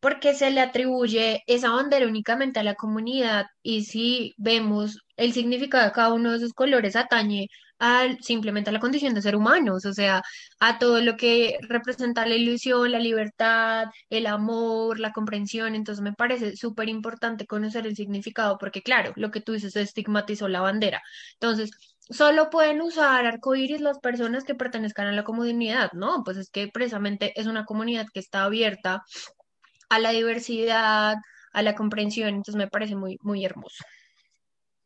porque 0.00 0.34
se 0.34 0.50
le 0.50 0.60
atribuye 0.60 1.42
esa 1.46 1.70
bandera 1.70 2.06
únicamente 2.06 2.60
a 2.60 2.62
la 2.62 2.74
comunidad 2.74 3.46
y 3.62 3.84
si 3.84 4.34
vemos 4.36 5.00
el 5.16 5.32
significado 5.32 5.84
de 5.86 5.92
cada 5.92 6.12
uno 6.12 6.30
de 6.30 6.36
esos 6.36 6.52
colores 6.52 6.96
atañe 6.96 7.48
al, 7.78 8.22
simplemente 8.22 8.70
a 8.70 8.72
la 8.72 8.80
condición 8.80 9.14
de 9.14 9.22
ser 9.22 9.36
humanos, 9.36 9.84
o 9.84 9.92
sea, 9.92 10.22
a 10.60 10.78
todo 10.78 11.00
lo 11.00 11.16
que 11.16 11.58
representa 11.68 12.26
la 12.26 12.34
ilusión, 12.34 12.90
la 12.92 12.98
libertad, 12.98 13.86
el 14.10 14.26
amor, 14.26 14.98
la 15.00 15.12
comprensión. 15.12 15.74
Entonces 15.74 16.02
me 16.02 16.12
parece 16.12 16.56
súper 16.56 16.88
importante 16.88 17.46
conocer 17.46 17.86
el 17.86 17.96
significado 17.96 18.58
porque, 18.58 18.82
claro, 18.82 19.12
lo 19.16 19.30
que 19.30 19.40
tú 19.40 19.52
dices 19.52 19.76
estigmatizó 19.76 20.48
la 20.48 20.60
bandera. 20.60 21.02
Entonces, 21.34 21.70
solo 22.10 22.50
pueden 22.50 22.80
usar 22.80 23.26
arcoíris 23.26 23.80
las 23.80 23.98
personas 23.98 24.44
que 24.44 24.54
pertenezcan 24.54 25.06
a 25.08 25.12
la 25.12 25.24
comunidad, 25.24 25.92
¿no? 25.92 26.22
Pues 26.24 26.36
es 26.36 26.50
que 26.50 26.68
precisamente 26.68 27.38
es 27.38 27.46
una 27.46 27.64
comunidad 27.64 28.06
que 28.12 28.20
está 28.20 28.44
abierta 28.44 29.02
a 29.88 29.98
la 29.98 30.10
diversidad, 30.10 31.16
a 31.52 31.62
la 31.62 31.74
comprensión, 31.74 32.28
entonces 32.30 32.56
me 32.56 32.68
parece 32.68 32.96
muy, 32.96 33.18
muy 33.22 33.44
hermoso. 33.44 33.84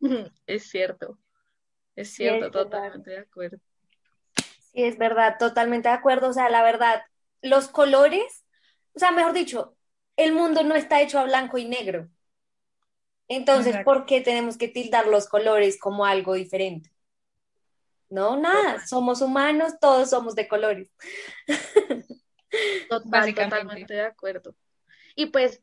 Es 0.47 0.71
cierto. 0.71 1.19
Es 2.01 2.15
cierto, 2.15 2.51
totalmente 2.51 3.11
de 3.11 3.19
acuerdo. 3.19 3.59
Sí, 4.37 4.85
es 4.85 4.97
verdad, 4.97 5.37
totalmente 5.39 5.91
de 5.91 5.95
acuerdo. 5.95 6.29
O 6.29 6.33
sea, 6.33 6.49
la 6.49 6.63
verdad, 6.63 7.03
los 7.43 7.69
colores, 7.69 8.45
o 8.95 8.99
sea, 8.99 9.11
mejor 9.11 9.35
dicho, 9.35 9.77
el 10.17 10.33
mundo 10.33 10.63
no 10.63 10.75
está 10.75 11.03
hecho 11.03 11.19
a 11.19 11.25
blanco 11.25 11.59
y 11.59 11.69
negro. 11.69 12.09
Entonces, 13.29 13.77
¿por 13.85 14.07
qué 14.07 14.23
tenemos 14.23 14.57
que 14.57 14.69
tildar 14.69 15.09
los 15.09 15.29
colores 15.29 15.79
como 15.79 16.07
algo 16.07 16.33
diferente? 16.35 16.91
No, 18.09 18.39
nada, 18.39 18.85
somos 18.87 19.21
humanos, 19.21 19.75
todos 19.79 20.09
somos 20.09 20.35
de 20.35 20.49
colores. 20.49 20.91
Básicamente 23.05 23.93
de 23.93 24.01
acuerdo. 24.01 24.57
Y 25.15 25.27
pues, 25.27 25.61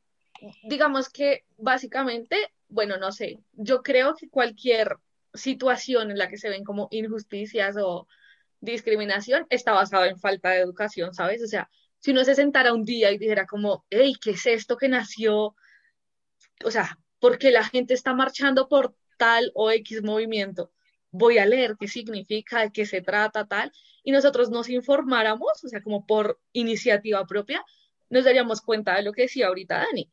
digamos 0.64 1.10
que 1.10 1.46
básicamente, 1.58 2.38
bueno, 2.70 2.98
no 2.98 3.12
sé, 3.12 3.40
yo 3.54 3.82
creo 3.82 4.16
que 4.16 4.30
cualquier 4.30 4.98
situación 5.34 6.12
en 6.12 6.18
la 6.18 6.30
que 6.30 6.38
se 6.38 6.50
ven 6.50 6.64
como 6.64 6.88
injusticias 6.92 7.76
o 7.80 8.08
discriminación 8.60 9.46
está 9.50 9.74
basado 9.74 10.06
en 10.06 10.20
falta 10.20 10.50
de 10.52 10.60
educación, 10.60 11.14
¿sabes? 11.14 11.44
O 11.44 11.48
sea, 11.48 11.70
si 12.00 12.12
uno 12.12 12.24
se 12.24 12.36
sentara 12.36 12.74
un 12.74 12.84
día 12.84 13.12
y 13.12 13.18
dijera 13.18 13.46
como, 13.46 13.86
hey, 13.90 14.16
¿qué 14.22 14.32
es 14.32 14.46
esto 14.46 14.78
que 14.78 14.90
nació? 14.90 15.56
O 16.64 16.72
sea, 16.72 16.98
porque 17.20 17.52
la 17.52 17.64
gente 17.64 17.94
está 17.94 18.14
marchando 18.14 18.68
por 18.68 18.96
tal 19.18 19.52
o 19.56 19.72
X 19.72 20.04
movimiento, 20.04 20.72
voy 21.12 21.38
a 21.40 21.46
leer 21.46 21.76
qué 21.80 21.88
significa, 21.88 22.62
de 22.62 22.72
qué 22.72 22.86
se 22.86 23.02
trata, 23.02 23.48
tal, 23.48 23.72
y 24.04 24.12
nosotros 24.12 24.50
nos 24.50 24.70
informáramos, 24.70 25.64
o 25.64 25.68
sea, 25.68 25.82
como 25.82 26.06
por 26.06 26.40
iniciativa 26.54 27.26
propia, 27.26 27.64
nos 28.10 28.26
daríamos 28.26 28.62
cuenta 28.62 28.96
de 28.96 29.04
lo 29.04 29.12
que 29.14 29.24
decía 29.24 29.48
ahorita 29.48 29.80
Dani 29.80 30.12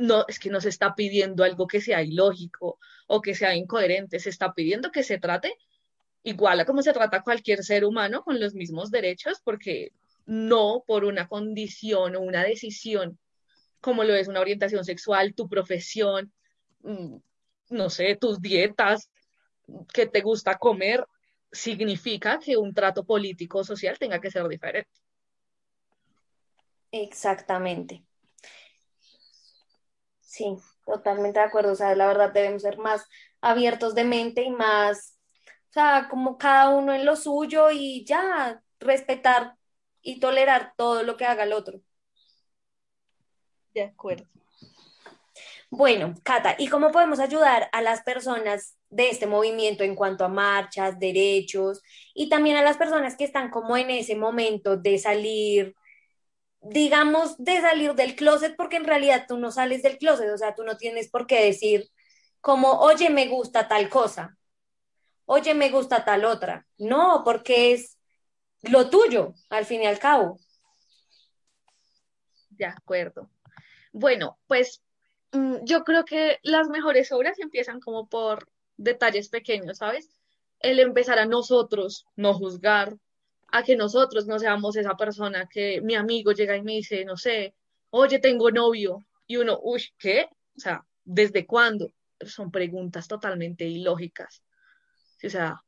no, 0.00 0.24
es 0.28 0.38
que 0.38 0.50
no 0.50 0.60
se 0.60 0.68
está 0.68 0.94
pidiendo 0.94 1.44
algo 1.44 1.66
que 1.66 1.80
sea 1.80 2.02
ilógico 2.02 2.78
o 3.06 3.20
que 3.20 3.34
sea 3.34 3.54
incoherente, 3.54 4.20
se 4.20 4.30
está 4.30 4.52
pidiendo 4.54 4.90
que 4.90 5.02
se 5.02 5.18
trate 5.18 5.54
igual 6.22 6.60
a 6.60 6.64
como 6.64 6.82
se 6.82 6.92
trata 6.92 7.22
cualquier 7.22 7.64
ser 7.64 7.84
humano 7.84 8.22
con 8.22 8.40
los 8.40 8.54
mismos 8.54 8.90
derechos, 8.90 9.40
porque 9.42 9.92
no 10.26 10.84
por 10.86 11.04
una 11.04 11.28
condición 11.28 12.16
o 12.16 12.20
una 12.20 12.44
decisión 12.44 13.18
como 13.80 14.04
lo 14.04 14.14
es 14.14 14.28
una 14.28 14.40
orientación 14.40 14.84
sexual, 14.84 15.34
tu 15.34 15.48
profesión, 15.48 16.32
mm, 16.82 17.16
no 17.70 17.90
sé, 17.90 18.16
tus 18.16 18.40
dietas, 18.40 19.10
que 19.92 20.06
te 20.06 20.20
gusta 20.20 20.58
comer, 20.58 21.06
significa 21.52 22.38
que 22.38 22.56
un 22.56 22.74
trato 22.74 23.04
político 23.04 23.58
o 23.58 23.64
social 23.64 23.98
tenga 23.98 24.20
que 24.20 24.30
ser 24.30 24.46
diferente. 24.48 24.90
Exactamente. 26.90 28.02
Sí, 30.28 30.58
totalmente 30.84 31.40
de 31.40 31.46
acuerdo. 31.46 31.72
O 31.72 31.74
sea, 31.74 31.94
la 31.94 32.06
verdad 32.06 32.30
debemos 32.32 32.60
ser 32.60 32.76
más 32.76 33.06
abiertos 33.40 33.94
de 33.94 34.04
mente 34.04 34.42
y 34.42 34.50
más, 34.50 35.18
o 35.70 35.72
sea, 35.72 36.08
como 36.10 36.36
cada 36.36 36.68
uno 36.68 36.92
en 36.92 37.06
lo 37.06 37.16
suyo 37.16 37.70
y 37.70 38.04
ya 38.04 38.62
respetar 38.78 39.54
y 40.02 40.20
tolerar 40.20 40.74
todo 40.76 41.02
lo 41.02 41.16
que 41.16 41.24
haga 41.24 41.44
el 41.44 41.54
otro. 41.54 41.80
De 43.72 43.82
acuerdo. 43.84 44.26
Bueno, 45.70 46.14
Cata, 46.22 46.56
¿y 46.58 46.68
cómo 46.68 46.92
podemos 46.92 47.20
ayudar 47.20 47.70
a 47.72 47.80
las 47.80 48.02
personas 48.02 48.76
de 48.90 49.08
este 49.08 49.26
movimiento 49.26 49.82
en 49.82 49.94
cuanto 49.94 50.26
a 50.26 50.28
marchas, 50.28 50.98
derechos 50.98 51.82
y 52.12 52.28
también 52.28 52.58
a 52.58 52.62
las 52.62 52.76
personas 52.76 53.16
que 53.16 53.24
están 53.24 53.48
como 53.50 53.78
en 53.78 53.88
ese 53.88 54.14
momento 54.14 54.76
de 54.76 54.98
salir, 54.98 55.74
digamos, 56.60 57.36
de 57.38 57.60
salir 57.60 57.94
del 57.94 58.16
closet, 58.16 58.56
porque 58.56 58.76
en 58.76 58.84
realidad 58.84 59.26
tú 59.28 59.38
no 59.38 59.50
sales 59.50 59.82
del 59.82 59.98
closet, 59.98 60.30
o 60.30 60.38
sea, 60.38 60.54
tú 60.54 60.64
no 60.64 60.76
tienes 60.76 61.10
por 61.10 61.26
qué 61.26 61.44
decir 61.44 61.90
como, 62.40 62.80
oye, 62.80 63.10
me 63.10 63.28
gusta 63.28 63.68
tal 63.68 63.88
cosa, 63.88 64.36
oye, 65.26 65.54
me 65.54 65.70
gusta 65.70 66.04
tal 66.04 66.24
otra. 66.24 66.66
No, 66.78 67.22
porque 67.24 67.72
es 67.72 67.98
lo 68.62 68.90
tuyo, 68.90 69.34
al 69.50 69.66
fin 69.66 69.82
y 69.82 69.86
al 69.86 69.98
cabo. 69.98 70.38
De 72.50 72.64
acuerdo. 72.64 73.30
Bueno, 73.92 74.38
pues 74.46 74.82
mm, 75.32 75.56
yo 75.64 75.84
creo 75.84 76.04
que 76.04 76.38
las 76.42 76.68
mejores 76.68 77.12
obras 77.12 77.38
empiezan 77.38 77.80
como 77.80 78.08
por 78.08 78.48
detalles 78.76 79.28
pequeños, 79.28 79.78
¿sabes? 79.78 80.08
El 80.60 80.80
empezar 80.80 81.18
a 81.18 81.26
nosotros 81.26 82.06
no 82.16 82.34
juzgar, 82.34 82.96
a 83.50 83.62
que 83.62 83.76
nosotros 83.76 84.26
no 84.26 84.38
seamos 84.38 84.76
esa 84.76 84.96
persona 84.96 85.48
que 85.48 85.80
mi 85.80 85.94
amigo 85.94 86.32
llega 86.32 86.56
y 86.56 86.62
me 86.62 86.72
dice, 86.72 87.04
no 87.04 87.16
sé, 87.16 87.54
oye, 87.90 88.18
tengo 88.18 88.50
novio, 88.50 89.06
y 89.26 89.36
uno, 89.36 89.58
uy, 89.62 89.84
¿qué? 89.98 90.28
O 90.56 90.60
sea, 90.60 90.84
¿desde 91.04 91.46
cuándo? 91.46 91.92
Son 92.20 92.50
preguntas 92.50 93.06
totalmente 93.06 93.64
ilógicas. 93.64 94.42
O 95.22 95.28
sea, 95.28 95.62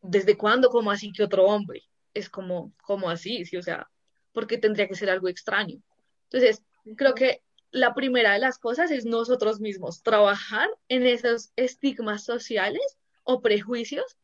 ¿desde 0.00 0.36
cuándo? 0.36 0.70
como 0.70 0.90
así 0.90 1.12
que 1.12 1.24
otro 1.24 1.44
hombre? 1.44 1.82
Es 2.14 2.30
como, 2.30 2.72
como 2.82 3.10
así? 3.10 3.44
Sí, 3.44 3.56
o 3.56 3.62
sea, 3.62 3.88
porque 4.32 4.58
tendría 4.58 4.88
que 4.88 4.94
ser 4.94 5.10
algo 5.10 5.28
extraño. 5.28 5.82
Entonces, 6.24 6.62
creo 6.96 7.14
que 7.14 7.42
la 7.72 7.94
primera 7.94 8.32
de 8.32 8.38
las 8.38 8.58
cosas 8.58 8.90
es 8.90 9.04
nosotros 9.04 9.60
mismos, 9.60 10.02
trabajar 10.02 10.68
en 10.88 11.06
esos 11.06 11.52
estigmas 11.56 12.24
sociales 12.24 12.98
o 13.24 13.40
prejuicios 13.40 14.16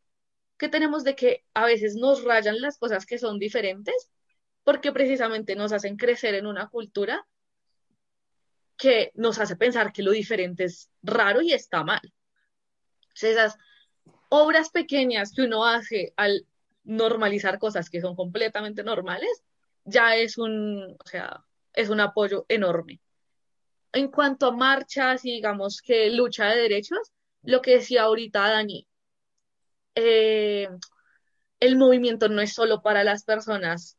que 0.58 0.68
tenemos 0.68 1.04
de 1.04 1.14
que 1.14 1.44
a 1.54 1.64
veces 1.64 1.94
nos 1.94 2.24
rayan 2.24 2.60
las 2.60 2.78
cosas 2.78 3.06
que 3.06 3.18
son 3.18 3.38
diferentes, 3.38 4.10
porque 4.64 4.92
precisamente 4.92 5.54
nos 5.54 5.72
hacen 5.72 5.96
crecer 5.96 6.34
en 6.34 6.46
una 6.46 6.68
cultura 6.68 7.26
que 8.76 9.12
nos 9.14 9.38
hace 9.38 9.56
pensar 9.56 9.92
que 9.92 10.02
lo 10.02 10.12
diferente 10.12 10.64
es 10.64 10.90
raro 11.02 11.40
y 11.42 11.52
está 11.52 11.84
mal. 11.84 12.00
esas 13.14 13.56
obras 14.28 14.70
pequeñas 14.70 15.32
que 15.32 15.42
uno 15.42 15.64
hace 15.64 16.12
al 16.16 16.46
normalizar 16.84 17.58
cosas 17.58 17.90
que 17.90 18.00
son 18.00 18.16
completamente 18.16 18.82
normales, 18.82 19.42
ya 19.84 20.16
es 20.16 20.38
un, 20.38 20.96
o 20.98 21.06
sea, 21.06 21.44
es 21.72 21.88
un 21.88 22.00
apoyo 22.00 22.46
enorme. 22.48 23.00
En 23.92 24.08
cuanto 24.08 24.46
a 24.46 24.52
marchas 24.52 25.24
y 25.24 25.32
digamos 25.32 25.82
que 25.82 26.10
lucha 26.10 26.46
de 26.46 26.62
derechos, 26.62 27.12
lo 27.42 27.62
que 27.62 27.72
decía 27.72 28.02
ahorita 28.02 28.48
Dani, 28.50 28.87
eh, 30.00 30.68
el 31.58 31.76
movimiento 31.76 32.28
no 32.28 32.40
es 32.40 32.54
solo 32.54 32.82
para 32.82 33.02
las 33.02 33.24
personas 33.24 33.98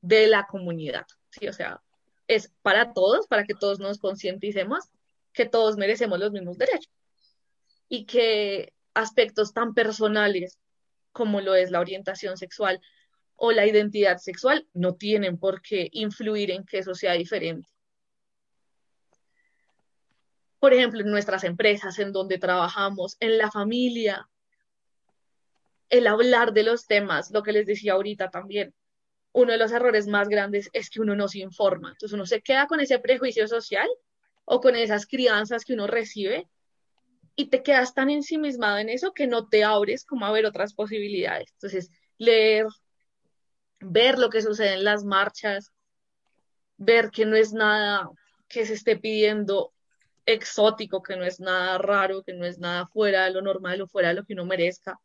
de 0.00 0.26
la 0.26 0.46
comunidad, 0.50 1.06
¿sí? 1.30 1.46
O 1.46 1.52
sea, 1.52 1.80
es 2.26 2.52
para 2.62 2.92
todos, 2.92 3.28
para 3.28 3.44
que 3.44 3.54
todos 3.54 3.78
nos 3.78 3.98
concienticemos 3.98 4.90
que 5.32 5.46
todos 5.46 5.76
merecemos 5.76 6.18
los 6.18 6.32
mismos 6.32 6.58
derechos 6.58 6.92
y 7.88 8.04
que 8.04 8.74
aspectos 8.94 9.54
tan 9.54 9.74
personales 9.74 10.58
como 11.12 11.40
lo 11.40 11.54
es 11.54 11.70
la 11.70 11.80
orientación 11.80 12.36
sexual 12.36 12.80
o 13.36 13.52
la 13.52 13.66
identidad 13.66 14.18
sexual 14.18 14.66
no 14.74 14.96
tienen 14.96 15.38
por 15.38 15.62
qué 15.62 15.88
influir 15.92 16.50
en 16.50 16.64
que 16.64 16.78
eso 16.78 16.94
sea 16.94 17.12
diferente. 17.12 17.68
Por 20.58 20.74
ejemplo, 20.74 21.00
en 21.00 21.10
nuestras 21.10 21.44
empresas, 21.44 21.98
en 22.00 22.12
donde 22.12 22.38
trabajamos, 22.38 23.16
en 23.20 23.38
la 23.38 23.50
familia, 23.50 24.28
el 25.92 26.06
hablar 26.06 26.54
de 26.54 26.62
los 26.62 26.86
temas, 26.86 27.30
lo 27.32 27.42
que 27.42 27.52
les 27.52 27.66
decía 27.66 27.92
ahorita 27.92 28.30
también, 28.30 28.74
uno 29.32 29.52
de 29.52 29.58
los 29.58 29.72
errores 29.72 30.06
más 30.06 30.26
grandes 30.26 30.70
es 30.72 30.88
que 30.88 31.02
uno 31.02 31.14
no 31.14 31.28
se 31.28 31.40
informa. 31.40 31.90
Entonces 31.90 32.14
uno 32.14 32.24
se 32.24 32.40
queda 32.40 32.66
con 32.66 32.80
ese 32.80 32.98
prejuicio 32.98 33.46
social 33.46 33.88
o 34.46 34.62
con 34.62 34.74
esas 34.74 35.06
crianzas 35.06 35.66
que 35.66 35.74
uno 35.74 35.86
recibe 35.86 36.48
y 37.36 37.50
te 37.50 37.62
quedas 37.62 37.92
tan 37.92 38.08
ensimismado 38.08 38.78
en 38.78 38.88
eso 38.88 39.12
que 39.12 39.26
no 39.26 39.48
te 39.48 39.64
abres 39.64 40.06
como 40.06 40.24
a 40.24 40.32
ver 40.32 40.46
otras 40.46 40.72
posibilidades. 40.72 41.50
Entonces, 41.52 41.90
leer, 42.16 42.66
ver 43.80 44.18
lo 44.18 44.30
que 44.30 44.40
sucede 44.40 44.72
en 44.74 44.84
las 44.84 45.04
marchas, 45.04 45.72
ver 46.78 47.10
que 47.10 47.26
no 47.26 47.36
es 47.36 47.52
nada 47.52 48.08
que 48.48 48.64
se 48.64 48.72
esté 48.74 48.96
pidiendo 48.96 49.74
exótico, 50.24 51.02
que 51.02 51.16
no 51.16 51.24
es 51.24 51.38
nada 51.38 51.76
raro, 51.76 52.22
que 52.22 52.32
no 52.32 52.46
es 52.46 52.58
nada 52.58 52.86
fuera 52.86 53.24
de 53.24 53.32
lo 53.32 53.42
normal 53.42 53.82
o 53.82 53.86
fuera 53.86 54.08
de 54.08 54.14
lo 54.14 54.24
que 54.24 54.32
uno 54.32 54.46
merezca 54.46 54.98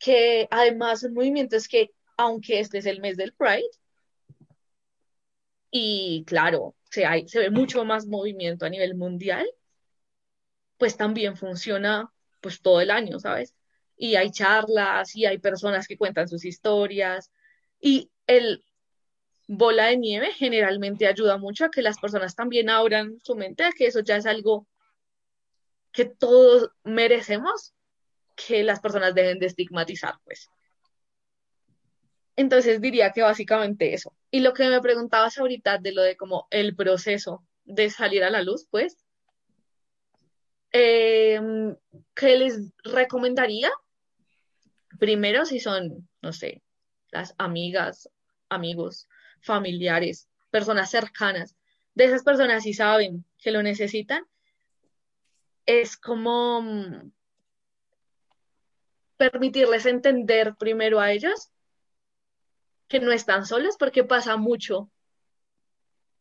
que 0.00 0.48
además 0.50 1.04
un 1.04 1.14
movimiento 1.14 1.56
es 1.56 1.68
que, 1.68 1.92
aunque 2.16 2.58
este 2.58 2.78
es 2.78 2.86
el 2.86 3.00
mes 3.00 3.16
del 3.16 3.34
Pride, 3.34 3.70
y 5.70 6.24
claro, 6.26 6.74
se, 6.90 7.06
hay, 7.06 7.28
se 7.28 7.38
ve 7.38 7.50
mucho 7.50 7.84
más 7.84 8.06
movimiento 8.06 8.66
a 8.66 8.70
nivel 8.70 8.96
mundial, 8.96 9.46
pues 10.78 10.96
también 10.96 11.36
funciona 11.36 12.10
pues 12.40 12.62
todo 12.62 12.80
el 12.80 12.90
año, 12.90 13.20
¿sabes? 13.20 13.54
Y 13.96 14.16
hay 14.16 14.30
charlas 14.32 15.14
y 15.14 15.26
hay 15.26 15.38
personas 15.38 15.86
que 15.86 15.98
cuentan 15.98 16.26
sus 16.26 16.44
historias 16.44 17.30
y 17.78 18.10
el 18.26 18.64
bola 19.46 19.86
de 19.86 19.98
nieve 19.98 20.32
generalmente 20.32 21.06
ayuda 21.06 21.36
mucho 21.36 21.66
a 21.66 21.70
que 21.70 21.82
las 21.82 21.98
personas 21.98 22.34
también 22.34 22.70
abran 22.70 23.18
su 23.22 23.36
mente 23.36 23.64
a 23.64 23.72
que 23.72 23.86
eso 23.86 24.00
ya 24.00 24.16
es 24.16 24.26
algo 24.26 24.66
que 25.92 26.06
todos 26.06 26.70
merecemos 26.84 27.74
que 28.46 28.62
las 28.62 28.80
personas 28.80 29.14
dejen 29.14 29.38
de 29.38 29.46
estigmatizar, 29.46 30.14
pues. 30.24 30.50
Entonces 32.36 32.80
diría 32.80 33.12
que 33.12 33.22
básicamente 33.22 33.92
eso. 33.92 34.14
Y 34.30 34.40
lo 34.40 34.54
que 34.54 34.68
me 34.68 34.80
preguntabas 34.80 35.38
ahorita 35.38 35.78
de 35.78 35.92
lo 35.92 36.02
de 36.02 36.16
como 36.16 36.46
el 36.50 36.74
proceso 36.74 37.44
de 37.64 37.90
salir 37.90 38.24
a 38.24 38.30
la 38.30 38.42
luz, 38.42 38.66
pues, 38.70 38.96
em, 40.72 41.76
¿qué 42.14 42.38
les 42.38 42.72
recomendaría? 42.84 43.70
Primero, 44.98 45.44
si 45.44 45.60
son, 45.60 46.08
no 46.22 46.32
sé, 46.32 46.62
las 47.10 47.34
amigas, 47.38 48.08
amigos, 48.48 49.08
familiares, 49.40 50.28
personas 50.50 50.90
cercanas, 50.90 51.56
de 51.94 52.04
esas 52.04 52.22
personas 52.22 52.62
si 52.62 52.72
saben 52.72 53.24
que 53.38 53.50
lo 53.50 53.62
necesitan, 53.62 54.24
es 55.66 55.96
como 55.96 56.62
mm, 56.62 57.12
permitirles 59.20 59.84
entender 59.84 60.54
primero 60.56 60.98
a 60.98 61.12
ellos 61.12 61.50
que 62.88 63.00
no 63.00 63.12
están 63.12 63.44
solos, 63.44 63.76
porque 63.78 64.02
pasa 64.02 64.38
mucho 64.38 64.90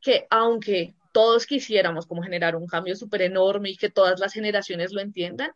que 0.02 0.28
aunque 0.30 0.96
todos 1.14 1.46
quisiéramos 1.46 2.06
como 2.06 2.22
generar 2.22 2.58
un 2.58 2.68
cambio 2.68 2.98
súper 2.98 3.22
enorme 3.22 3.70
y 3.70 3.78
que 3.78 3.90
todas 3.90 4.20
las 4.20 4.34
generaciones 4.34 4.92
lo 4.92 5.00
entiendan, 5.00 5.52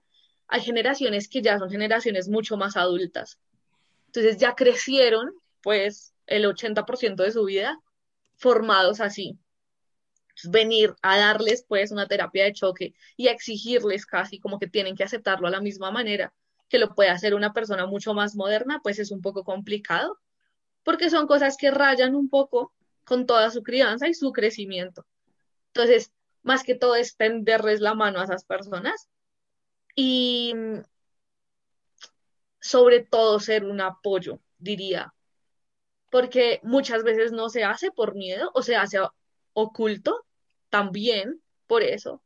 hay 0.48 0.62
generaciones 0.62 1.28
que 1.28 1.42
ya 1.42 1.60
son 1.60 1.70
generaciones 1.70 2.30
mucho 2.30 2.56
más 2.56 2.78
adultas. 2.78 3.38
Entonces 4.06 4.38
ya 4.38 4.56
crecieron, 4.56 5.34
pues, 5.62 6.14
el 6.28 6.46
80% 6.46 7.24
de 7.24 7.32
su 7.32 7.44
vida 7.44 7.78
formados 8.38 9.02
así. 9.02 9.38
venir 10.46 10.96
a 11.02 11.18
darles, 11.18 11.66
pues, 11.68 11.92
una 11.92 12.08
terapia 12.08 12.46
de 12.46 12.54
choque 12.54 12.94
y 13.18 13.28
a 13.28 13.32
exigirles 13.32 14.06
casi 14.06 14.40
como 14.40 14.60
que 14.60 14.68
tienen 14.68 14.96
que 14.96 15.04
aceptarlo 15.04 15.48
a 15.48 15.52
la 15.52 15.62
misma 15.62 15.92
manera 15.92 16.34
que 16.74 16.80
lo 16.80 16.96
puede 16.96 17.12
hacer 17.12 17.36
una 17.36 17.54
persona 17.54 17.86
mucho 17.86 18.16
más 18.16 18.36
moderna, 18.36 18.80
pues 18.82 18.98
es 18.98 19.12
un 19.12 19.22
poco 19.22 19.44
complicado, 19.44 20.20
porque 20.82 21.12
son 21.12 21.28
cosas 21.28 21.56
que 21.56 21.70
rayan 21.70 22.16
un 22.16 22.30
poco 22.30 22.74
con 23.06 23.28
toda 23.28 23.52
su 23.52 23.62
crianza 23.62 24.08
y 24.08 24.16
su 24.16 24.32
crecimiento. 24.32 25.06
Entonces, 25.68 26.12
más 26.42 26.64
que 26.64 26.74
todo 26.74 26.96
es 26.96 27.16
tenderles 27.16 27.80
la 27.80 27.94
mano 27.94 28.20
a 28.20 28.24
esas 28.24 28.44
personas 28.44 29.08
y 29.96 30.56
sobre 32.60 33.02
todo 33.02 33.40
ser 33.40 33.66
un 33.66 33.80
apoyo, 33.80 34.40
diría, 34.58 35.14
porque 36.10 36.60
muchas 36.64 37.04
veces 37.04 37.32
no 37.34 37.50
se 37.50 37.64
hace 37.66 37.92
por 37.92 38.16
miedo 38.16 38.50
o 38.56 38.64
se 38.64 38.76
hace 38.78 38.98
oculto 39.54 40.26
también 40.70 41.40
por 41.68 41.84
eso, 41.84 42.24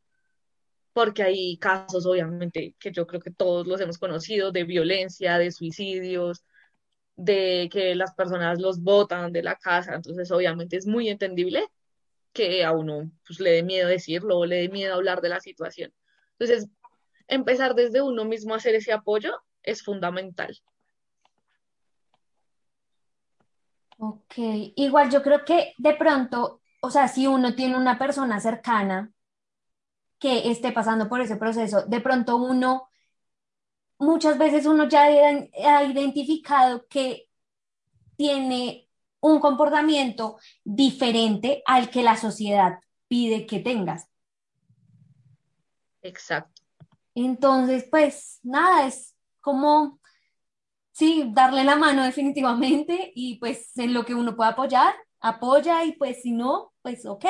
porque 0.97 1.21
hay 1.21 1.57
casos, 1.57 2.07
obviamente, 2.07 2.73
que 2.79 2.91
yo 2.91 3.05
creo 3.05 3.21
que 3.21 3.29
todos 3.29 3.67
los 3.67 3.79
hemos 3.79 3.99
conocido, 3.99 4.51
de 4.51 4.63
violencia, 4.63 5.38
de 5.38 5.51
suicidios, 5.51 6.43
de 7.15 7.69
que 7.71 7.93
las 7.93 8.15
personas 8.15 8.60
los 8.60 8.81
botan 8.81 9.31
de 9.31 9.43
la 9.43 9.57
casa, 9.57 9.93
entonces 9.93 10.31
obviamente 10.31 10.75
es 10.75 10.88
muy 10.88 11.07
entendible 11.10 11.67
que 12.33 12.65
a 12.65 12.71
uno 12.71 13.12
pues, 13.27 13.39
le 13.39 13.51
dé 13.51 13.62
miedo 13.62 13.88
decirlo 13.88 14.39
o 14.39 14.47
le 14.47 14.55
dé 14.55 14.69
miedo 14.69 14.95
hablar 14.95 15.21
de 15.21 15.29
la 15.29 15.39
situación. 15.39 15.93
Entonces, 16.39 16.67
empezar 17.27 17.75
desde 17.75 18.01
uno 18.01 18.25
mismo 18.25 18.55
a 18.55 18.57
hacer 18.57 18.73
ese 18.73 18.91
apoyo 18.91 19.39
es 19.62 19.83
fundamental. 19.83 20.57
Ok, 23.99 24.33
igual 24.75 25.12
yo 25.12 25.21
creo 25.21 25.45
que 25.45 25.73
de 25.77 25.93
pronto, 25.93 26.63
o 26.81 26.89
sea, 26.89 27.07
si 27.07 27.27
uno 27.27 27.53
tiene 27.53 27.77
una 27.77 27.99
persona 27.99 28.39
cercana 28.39 29.13
que 30.19 30.49
esté 30.49 30.71
pasando 30.71 31.10
por 31.10 31.21
ese 31.21 31.38
proceso. 31.38 31.86
De 31.86 32.01
pronto 32.01 32.38
uno, 32.38 32.89
muchas 33.99 34.38
veces 34.38 34.65
uno 34.65 34.88
ya 34.88 35.03
ha 35.06 35.84
identificado 35.84 36.88
que 36.88 37.30
tiene 38.15 38.88
un 39.19 39.39
comportamiento 39.39 40.38
diferente 40.63 41.63
al 41.65 41.89
que 41.89 42.03
la 42.03 42.17
sociedad 42.17 42.80
pide 43.08 43.45
que 43.45 43.60
tengas. 43.60 44.08
Exacto. 46.01 46.62
Entonces, 47.15 47.88
pues 47.89 48.39
nada, 48.43 48.88
es 48.88 49.15
como, 49.41 49.99
sí, 50.91 51.32
darle 51.34 51.63
la 51.63 51.75
mano 51.75 52.03
definitivamente 52.06 53.12
y 53.15 53.39
pues 53.39 53.75
en 53.77 53.93
lo 53.93 54.06
que 54.06 54.15
uno 54.15 54.36
pueda 54.36 54.51
apoyar, 54.51 54.93
apoya 55.19 55.84
y 55.84 55.93
pues 55.93 56.21
si 56.21 56.32
no, 56.32 56.73
pues 56.82 57.06
ok, 57.06 57.25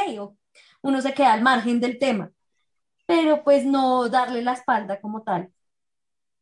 uno 0.81 1.01
se 1.01 1.13
queda 1.13 1.33
al 1.33 1.41
margen 1.41 1.79
del 1.79 1.99
tema, 1.99 2.31
pero 3.07 3.43
pues 3.43 3.65
no 3.65 4.09
darle 4.09 4.43
la 4.43 4.53
espalda 4.53 5.01
como 5.01 5.23
tal. 5.23 5.49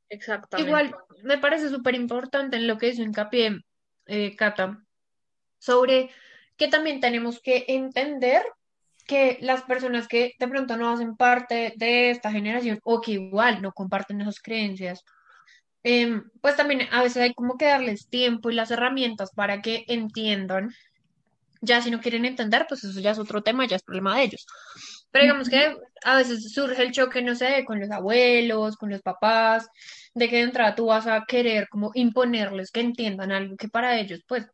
Exactamente. 0.09 0.69
Igual, 0.69 0.95
me 1.23 1.37
parece 1.37 1.69
súper 1.69 1.95
importante 1.95 2.57
en 2.57 2.67
lo 2.67 2.77
que 2.77 2.89
hizo 2.89 3.01
hincapié 3.01 3.61
eh, 4.07 4.35
Cata, 4.35 4.83
sobre 5.59 6.09
que 6.57 6.67
también 6.67 6.99
tenemos 6.99 7.39
que 7.39 7.65
entender 7.67 8.43
que 9.05 9.37
las 9.41 9.61
personas 9.61 10.07
que 10.07 10.33
de 10.39 10.47
pronto 10.47 10.75
no 10.75 10.89
hacen 10.89 11.15
parte 11.15 11.73
de 11.75 12.09
esta 12.09 12.31
generación 12.31 12.79
o 12.83 13.01
que 13.01 13.11
igual 13.11 13.61
no 13.61 13.71
comparten 13.71 14.21
esas 14.21 14.39
creencias, 14.39 15.03
em, 15.83 16.23
pues 16.41 16.55
también 16.55 16.87
a 16.91 17.03
veces 17.03 17.21
hay 17.21 17.33
como 17.35 17.57
que 17.57 17.65
darles 17.65 18.09
tiempo 18.09 18.49
y 18.49 18.55
las 18.55 18.71
herramientas 18.71 19.31
para 19.35 19.61
que 19.61 19.85
entiendan. 19.87 20.73
Ya 21.61 21.81
si 21.81 21.91
no 21.91 22.01
quieren 22.01 22.25
entender, 22.25 22.65
pues 22.67 22.83
eso 22.83 22.99
ya 22.99 23.11
es 23.11 23.19
otro 23.19 23.43
tema, 23.43 23.67
ya 23.67 23.75
es 23.75 23.83
problema 23.83 24.17
de 24.17 24.23
ellos. 24.23 24.45
Pero 25.15 25.23
digamos 25.27 25.47
que 25.47 25.77
a 26.03 26.17
veces 26.17 26.51
surge 26.51 26.83
el 26.83 26.91
choque, 26.91 27.21
no 27.21 27.35
sé, 27.35 27.63
con 27.63 27.79
los 27.79 27.89
abuelos, 27.89 28.75
con 28.75 28.89
los 28.89 29.01
papás, 29.01 29.69
de 30.13 30.27
que 30.27 30.35
de 30.35 30.41
entrada 30.41 30.75
tú 30.75 30.87
vas 30.87 31.07
a 31.07 31.23
querer 31.25 31.69
como 31.69 31.91
imponerles 31.93 32.69
que 32.69 32.81
entiendan 32.81 33.31
algo 33.31 33.55
que 33.55 33.69
para 33.69 33.97
ellos, 33.97 34.25
pues 34.27 34.45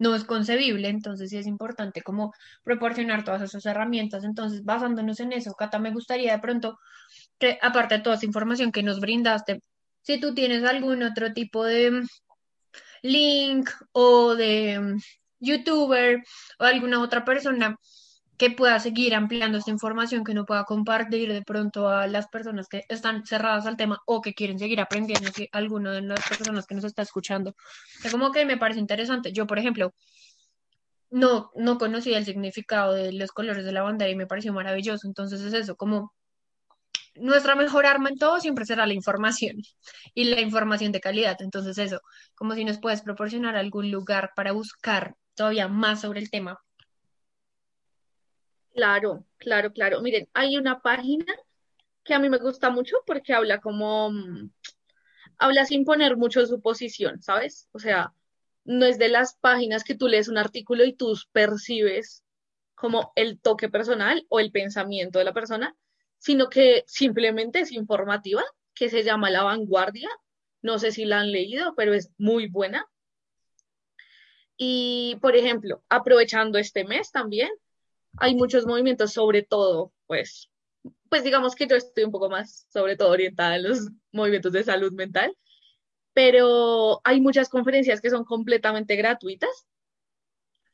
no 0.00 0.16
es 0.16 0.24
concebible, 0.24 0.88
entonces 0.88 1.30
sí 1.30 1.36
es 1.36 1.46
importante 1.46 2.02
como 2.02 2.34
proporcionar 2.64 3.22
todas 3.22 3.42
esas 3.42 3.64
herramientas. 3.66 4.24
Entonces, 4.24 4.64
basándonos 4.64 5.20
en 5.20 5.32
eso, 5.32 5.52
Cata, 5.52 5.78
me 5.78 5.92
gustaría 5.92 6.32
de 6.32 6.40
pronto 6.40 6.80
que, 7.38 7.60
aparte 7.62 7.98
de 7.98 8.02
toda 8.02 8.16
esa 8.16 8.26
información 8.26 8.72
que 8.72 8.82
nos 8.82 8.98
brindaste, 8.98 9.62
si 10.02 10.18
tú 10.18 10.34
tienes 10.34 10.64
algún 10.64 11.04
otro 11.04 11.32
tipo 11.32 11.64
de 11.64 12.02
link 13.02 13.70
o 13.92 14.34
de 14.34 14.96
youtuber 15.38 16.20
o 16.58 16.64
alguna 16.64 17.00
otra 17.00 17.24
persona 17.24 17.76
que 18.40 18.50
pueda 18.50 18.80
seguir 18.80 19.14
ampliando 19.14 19.58
esta 19.58 19.70
información, 19.70 20.24
que 20.24 20.32
no 20.32 20.46
pueda 20.46 20.64
compartir 20.64 21.30
de 21.30 21.42
pronto 21.42 21.90
a 21.90 22.06
las 22.06 22.26
personas 22.28 22.68
que 22.68 22.86
están 22.88 23.26
cerradas 23.26 23.66
al 23.66 23.76
tema 23.76 23.98
o 24.06 24.22
que 24.22 24.32
quieren 24.32 24.58
seguir 24.58 24.80
aprendiendo, 24.80 25.30
si 25.30 25.46
alguna 25.52 25.92
de 25.92 26.00
las 26.00 26.26
personas 26.26 26.66
que 26.66 26.74
nos 26.74 26.84
está 26.84 27.02
escuchando. 27.02 27.54
Es 28.02 28.10
como 28.10 28.32
que 28.32 28.46
me 28.46 28.56
parece 28.56 28.80
interesante. 28.80 29.30
Yo, 29.34 29.46
por 29.46 29.58
ejemplo, 29.58 29.92
no, 31.10 31.50
no 31.54 31.76
conocía 31.76 32.16
el 32.16 32.24
significado 32.24 32.94
de 32.94 33.12
los 33.12 33.30
colores 33.30 33.62
de 33.62 33.72
la 33.72 33.82
bandera 33.82 34.10
y 34.10 34.16
me 34.16 34.26
pareció 34.26 34.54
maravilloso. 34.54 35.06
Entonces 35.06 35.42
es 35.42 35.52
eso, 35.52 35.76
como 35.76 36.14
nuestra 37.16 37.56
mejor 37.56 37.84
arma 37.84 38.08
en 38.08 38.16
todo 38.16 38.40
siempre 38.40 38.64
será 38.64 38.86
la 38.86 38.94
información 38.94 39.56
y 40.14 40.24
la 40.24 40.40
información 40.40 40.92
de 40.92 41.00
calidad. 41.00 41.36
Entonces 41.40 41.76
eso, 41.76 42.00
como 42.36 42.54
si 42.54 42.64
nos 42.64 42.78
puedes 42.80 43.02
proporcionar 43.02 43.56
algún 43.56 43.90
lugar 43.90 44.30
para 44.34 44.52
buscar 44.52 45.14
todavía 45.34 45.68
más 45.68 46.00
sobre 46.00 46.20
el 46.20 46.30
tema 46.30 46.58
Claro, 48.80 49.26
claro, 49.36 49.72
claro. 49.74 50.00
Miren, 50.00 50.26
hay 50.32 50.56
una 50.56 50.80
página 50.80 51.26
que 52.04 52.14
a 52.14 52.18
mí 52.18 52.30
me 52.30 52.38
gusta 52.38 52.70
mucho 52.70 52.96
porque 53.06 53.34
habla 53.34 53.60
como, 53.60 54.10
mm, 54.10 54.50
habla 55.38 55.66
sin 55.66 55.84
poner 55.84 56.16
mucho 56.16 56.46
su 56.46 56.60
posición, 56.62 57.22
¿sabes? 57.22 57.68
O 57.72 57.78
sea, 57.80 58.14
no 58.64 58.86
es 58.86 58.98
de 58.98 59.08
las 59.10 59.36
páginas 59.36 59.84
que 59.84 59.94
tú 59.96 60.08
lees 60.08 60.28
un 60.28 60.38
artículo 60.38 60.84
y 60.84 60.94
tú 60.94 61.14
percibes 61.32 62.24
como 62.74 63.12
el 63.16 63.40
toque 63.40 63.68
personal 63.70 64.26
o 64.30 64.40
el 64.40 64.52
pensamiento 64.52 65.18
de 65.20 65.26
la 65.26 65.34
persona, 65.34 65.76
sino 66.18 66.48
que 66.48 66.84
simplemente 66.86 67.60
es 67.60 67.72
informativa, 67.72 68.42
que 68.74 68.90
se 68.90 69.04
llama 69.04 69.30
La 69.30 69.44
Vanguardia. 69.44 70.08
No 70.62 70.78
sé 70.78 70.92
si 70.92 71.04
la 71.06 71.20
han 71.20 71.32
leído, 71.32 71.74
pero 71.76 71.94
es 71.94 72.12
muy 72.18 72.48
buena. 72.48 72.86
Y, 74.56 75.16
por 75.22 75.36
ejemplo, 75.36 75.82
aprovechando 75.88 76.58
este 76.58 76.84
mes 76.84 77.10
también, 77.10 77.48
hay 78.18 78.34
muchos 78.34 78.66
movimientos, 78.66 79.12
sobre 79.12 79.42
todo, 79.42 79.92
pues, 80.06 80.50
pues 81.08 81.24
digamos 81.24 81.54
que 81.54 81.66
yo 81.66 81.76
estoy 81.76 82.04
un 82.04 82.10
poco 82.10 82.30
más, 82.30 82.66
sobre 82.72 82.96
todo, 82.96 83.10
orientada 83.10 83.56
en 83.56 83.64
los 83.64 83.88
movimientos 84.12 84.52
de 84.52 84.64
salud 84.64 84.92
mental, 84.92 85.36
pero 86.12 87.00
hay 87.04 87.20
muchas 87.20 87.48
conferencias 87.48 88.00
que 88.00 88.10
son 88.10 88.24
completamente 88.24 88.96
gratuitas, 88.96 89.66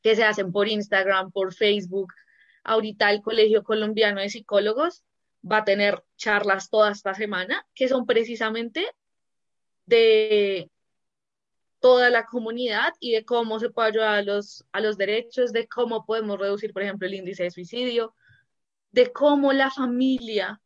que 0.01 0.15
se 0.15 0.23
hacen 0.23 0.51
por 0.51 0.67
Instagram, 0.67 1.31
por 1.31 1.53
Facebook. 1.53 2.13
Ahorita 2.63 3.11
el 3.11 3.21
Colegio 3.21 3.63
Colombiano 3.63 4.21
de 4.21 4.29
Psicólogos 4.29 5.03
va 5.49 5.57
a 5.57 5.65
tener 5.65 6.03
charlas 6.17 6.69
toda 6.69 6.91
esta 6.91 7.13
semana, 7.13 7.65
que 7.73 7.87
son 7.87 8.05
precisamente 8.05 8.87
de 9.85 10.69
toda 11.87 12.09
la 12.09 12.25
comunidad 12.25 12.93
y 12.99 13.13
de 13.13 13.23
cómo 13.23 13.61
se 13.61 13.69
puede 13.69 13.87
ayudar 13.87 14.15
a 14.15 14.21
los, 14.21 14.65
a 14.73 14.81
los 14.81 14.97
derechos, 14.97 15.53
de 15.53 15.69
cómo 15.69 16.05
podemos 16.05 16.37
reducir, 16.37 16.73
por 16.73 16.83
ejemplo, 16.83 17.07
el 17.07 17.13
índice 17.13 17.43
de 17.43 17.51
suicidio, 17.51 18.13
de 18.91 19.13
cómo 19.13 19.53
la 19.53 19.71
familia 19.71 20.61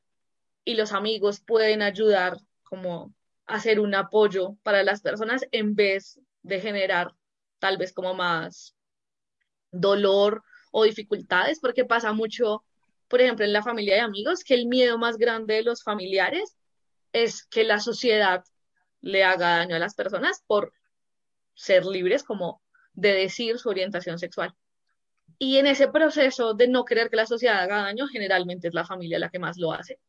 y 0.66 0.74
los 0.74 0.94
amigos 0.94 1.40
pueden 1.40 1.84
ayudar 1.84 2.38
como 2.64 3.14
hacer 3.46 3.80
un 3.80 3.94
apoyo 3.94 4.56
para 4.64 4.82
las 4.82 5.02
personas 5.02 5.46
en 5.52 5.76
vez 5.76 6.20
de 6.42 6.60
generar 6.60 7.14
tal 7.60 7.78
vez 7.78 7.94
como 7.94 8.16
más 8.16 8.76
dolor 9.70 10.44
o 10.72 10.86
dificultades, 10.86 11.60
porque 11.60 11.86
pasa 11.86 12.14
mucho, 12.14 12.64
por 13.08 13.22
ejemplo, 13.22 13.46
en 13.46 13.54
la 13.54 13.62
familia 13.62 13.94
de 13.94 14.02
amigos, 14.02 14.44
que 14.44 14.56
el 14.56 14.66
miedo 14.66 14.98
más 14.98 15.18
grande 15.18 15.54
de 15.54 15.64
los 15.64 15.84
familiares 15.84 16.58
es 17.14 17.46
que 17.46 17.64
la 17.64 17.80
sociedad 17.80 18.44
le 19.02 19.24
haga 19.24 19.58
daño 19.58 19.76
a 19.76 19.80
las 19.80 19.94
personas 19.94 20.44
por 20.48 20.74
ser 21.54 21.86
libres 21.86 22.24
como 22.24 22.62
de 22.94 23.14
decir 23.14 23.60
su 23.60 23.70
orientación 23.70 24.20
sexual. 24.20 24.54
Y 25.40 25.58
en 25.58 25.68
ese 25.68 25.88
proceso 25.88 26.54
de 26.54 26.68
no 26.68 26.86
querer 26.86 27.10
que 27.10 27.16
la 27.16 27.26
sociedad 27.26 27.60
haga 27.60 27.84
daño, 27.84 28.08
generalmente 28.08 28.68
es 28.68 28.74
la 28.74 28.86
familia 28.86 29.20
la 29.20 29.30
que 29.30 29.40
más 29.40 29.58
lo 29.58 29.72
hace. 29.74 30.00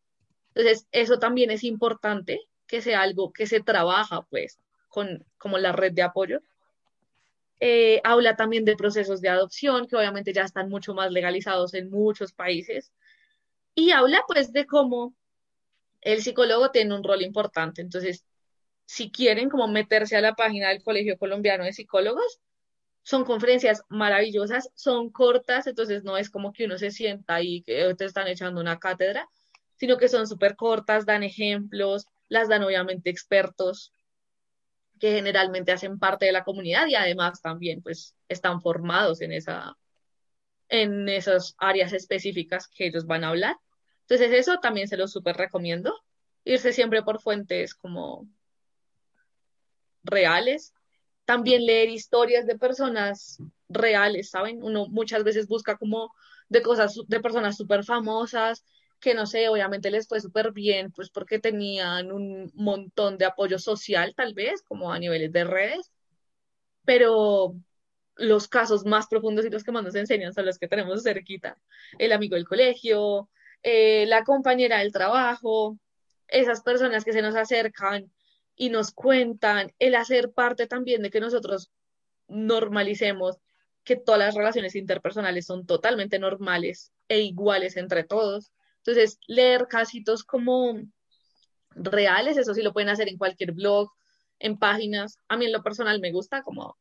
Entonces, 0.54 0.86
eso 0.92 1.18
también 1.18 1.50
es 1.50 1.64
importante 1.64 2.40
que 2.66 2.82
sea 2.82 3.02
algo 3.02 3.32
que 3.32 3.46
se 3.46 3.60
trabaja, 3.60 4.22
pues, 4.22 4.58
con 4.88 5.24
como 5.38 5.58
la 5.58 5.72
red 5.72 5.92
de 5.92 6.02
apoyo. 6.02 6.40
Eh, 7.60 8.00
habla 8.04 8.36
también 8.36 8.64
de 8.64 8.76
procesos 8.76 9.20
de 9.20 9.28
adopción, 9.28 9.86
que 9.86 9.96
obviamente 9.96 10.32
ya 10.32 10.42
están 10.42 10.68
mucho 10.68 10.94
más 10.94 11.10
legalizados 11.12 11.74
en 11.74 11.90
muchos 11.90 12.32
países. 12.32 12.92
Y 13.74 13.92
habla, 13.92 14.22
pues, 14.26 14.52
de 14.52 14.66
cómo 14.66 15.14
el 16.02 16.22
psicólogo 16.22 16.70
tiene 16.70 16.94
un 16.94 17.04
rol 17.04 17.22
importante. 17.22 17.80
Entonces, 17.80 18.26
si 18.86 19.10
quieren 19.10 19.48
como 19.48 19.68
meterse 19.68 20.16
a 20.16 20.20
la 20.20 20.34
página 20.34 20.68
del 20.68 20.82
Colegio 20.82 21.18
Colombiano 21.18 21.64
de 21.64 21.72
Psicólogos, 21.72 22.40
son 23.02 23.24
conferencias 23.24 23.82
maravillosas, 23.88 24.70
son 24.74 25.10
cortas, 25.10 25.66
entonces 25.66 26.04
no 26.04 26.16
es 26.16 26.30
como 26.30 26.52
que 26.52 26.66
uno 26.66 26.78
se 26.78 26.90
sienta 26.90 27.42
y 27.42 27.62
que 27.62 27.94
te 27.96 28.04
están 28.04 28.28
echando 28.28 28.60
una 28.60 28.78
cátedra, 28.78 29.28
sino 29.76 29.96
que 29.96 30.08
son 30.08 30.26
súper 30.26 30.56
cortas, 30.56 31.04
dan 31.06 31.22
ejemplos, 31.24 32.06
las 32.28 32.48
dan 32.48 32.62
obviamente 32.62 33.10
expertos 33.10 33.92
que 35.00 35.12
generalmente 35.14 35.72
hacen 35.72 35.98
parte 35.98 36.26
de 36.26 36.32
la 36.32 36.44
comunidad 36.44 36.86
y 36.86 36.94
además 36.94 37.42
también 37.42 37.82
pues 37.82 38.14
están 38.28 38.60
formados 38.60 39.20
en 39.20 39.32
esa 39.32 39.76
en 40.68 41.08
esas 41.08 41.54
áreas 41.58 41.92
específicas 41.92 42.68
que 42.68 42.86
ellos 42.86 43.04
van 43.06 43.24
a 43.24 43.28
hablar. 43.28 43.56
Entonces 44.02 44.32
eso 44.32 44.58
también 44.60 44.88
se 44.88 44.96
lo 44.96 45.08
súper 45.08 45.36
recomiendo, 45.36 45.94
irse 46.44 46.72
siempre 46.72 47.02
por 47.02 47.20
fuentes 47.20 47.74
como 47.74 48.28
reales, 50.04 50.74
también 51.24 51.64
leer 51.66 51.88
historias 51.88 52.46
de 52.46 52.58
personas 52.58 53.38
reales, 53.68 54.30
¿saben? 54.30 54.62
Uno 54.62 54.86
muchas 54.88 55.24
veces 55.24 55.46
busca 55.46 55.76
como 55.76 56.12
de 56.48 56.62
cosas 56.62 56.98
de 57.06 57.20
personas 57.20 57.56
súper 57.56 57.84
famosas, 57.84 58.64
que 59.00 59.14
no 59.14 59.26
sé, 59.26 59.48
obviamente 59.48 59.90
les 59.90 60.06
fue 60.06 60.20
súper 60.20 60.52
bien, 60.52 60.92
pues 60.92 61.10
porque 61.10 61.38
tenían 61.38 62.12
un 62.12 62.50
montón 62.54 63.18
de 63.18 63.24
apoyo 63.24 63.58
social, 63.58 64.14
tal 64.16 64.34
vez, 64.34 64.62
como 64.62 64.92
a 64.92 64.98
niveles 64.98 65.32
de 65.32 65.44
redes, 65.44 65.92
pero 66.84 67.54
los 68.16 68.48
casos 68.48 68.84
más 68.84 69.06
profundos 69.08 69.44
y 69.44 69.50
los 69.50 69.64
que 69.64 69.72
más 69.72 69.82
nos 69.82 69.94
enseñan 69.94 70.32
son 70.32 70.46
los 70.46 70.58
que 70.58 70.68
tenemos 70.68 71.02
cerquita. 71.02 71.58
El 71.98 72.12
amigo 72.12 72.36
del 72.36 72.46
colegio, 72.46 73.28
eh, 73.62 74.06
la 74.06 74.22
compañera 74.24 74.78
del 74.78 74.92
trabajo, 74.92 75.78
esas 76.28 76.62
personas 76.62 77.04
que 77.04 77.12
se 77.12 77.22
nos 77.22 77.34
acercan 77.34 78.10
y 78.62 78.70
nos 78.70 78.92
cuentan, 78.92 79.72
el 79.80 79.96
hacer 79.96 80.30
parte 80.30 80.68
también 80.68 81.02
de 81.02 81.10
que 81.10 81.18
nosotros 81.18 81.72
normalicemos 82.28 83.38
que 83.82 83.96
todas 83.96 84.20
las 84.20 84.36
relaciones 84.36 84.76
interpersonales 84.76 85.46
son 85.46 85.66
totalmente 85.66 86.20
normales 86.20 86.92
e 87.08 87.22
iguales 87.22 87.76
entre 87.76 88.04
todos, 88.04 88.52
Entonces, 88.76 89.18
leer 89.26 89.66
casitos 89.66 90.22
como 90.22 90.80
reales, 91.70 92.36
eso 92.36 92.54
sí 92.54 92.62
lo 92.62 92.72
pueden 92.72 92.90
hacer 92.90 93.08
en 93.08 93.18
cualquier 93.18 93.50
blog, 93.50 93.90
en 94.38 94.56
páginas. 94.56 95.18
A 95.26 95.36
mí 95.36 95.46
en 95.46 95.52
lo 95.52 95.64
personal 95.64 95.98
me 95.98 96.12
gusta 96.12 96.44
como 96.44 96.78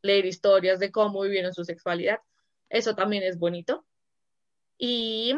leer 0.00 0.24
historias 0.24 0.78
de 0.78 0.90
cómo 0.90 1.20
vivieron 1.20 1.52
su 1.52 1.62
sexualidad. 1.62 2.20
Eso 2.70 2.94
también 2.94 3.22
es 3.22 3.38
bonito. 3.38 3.84
Y, 4.78 5.34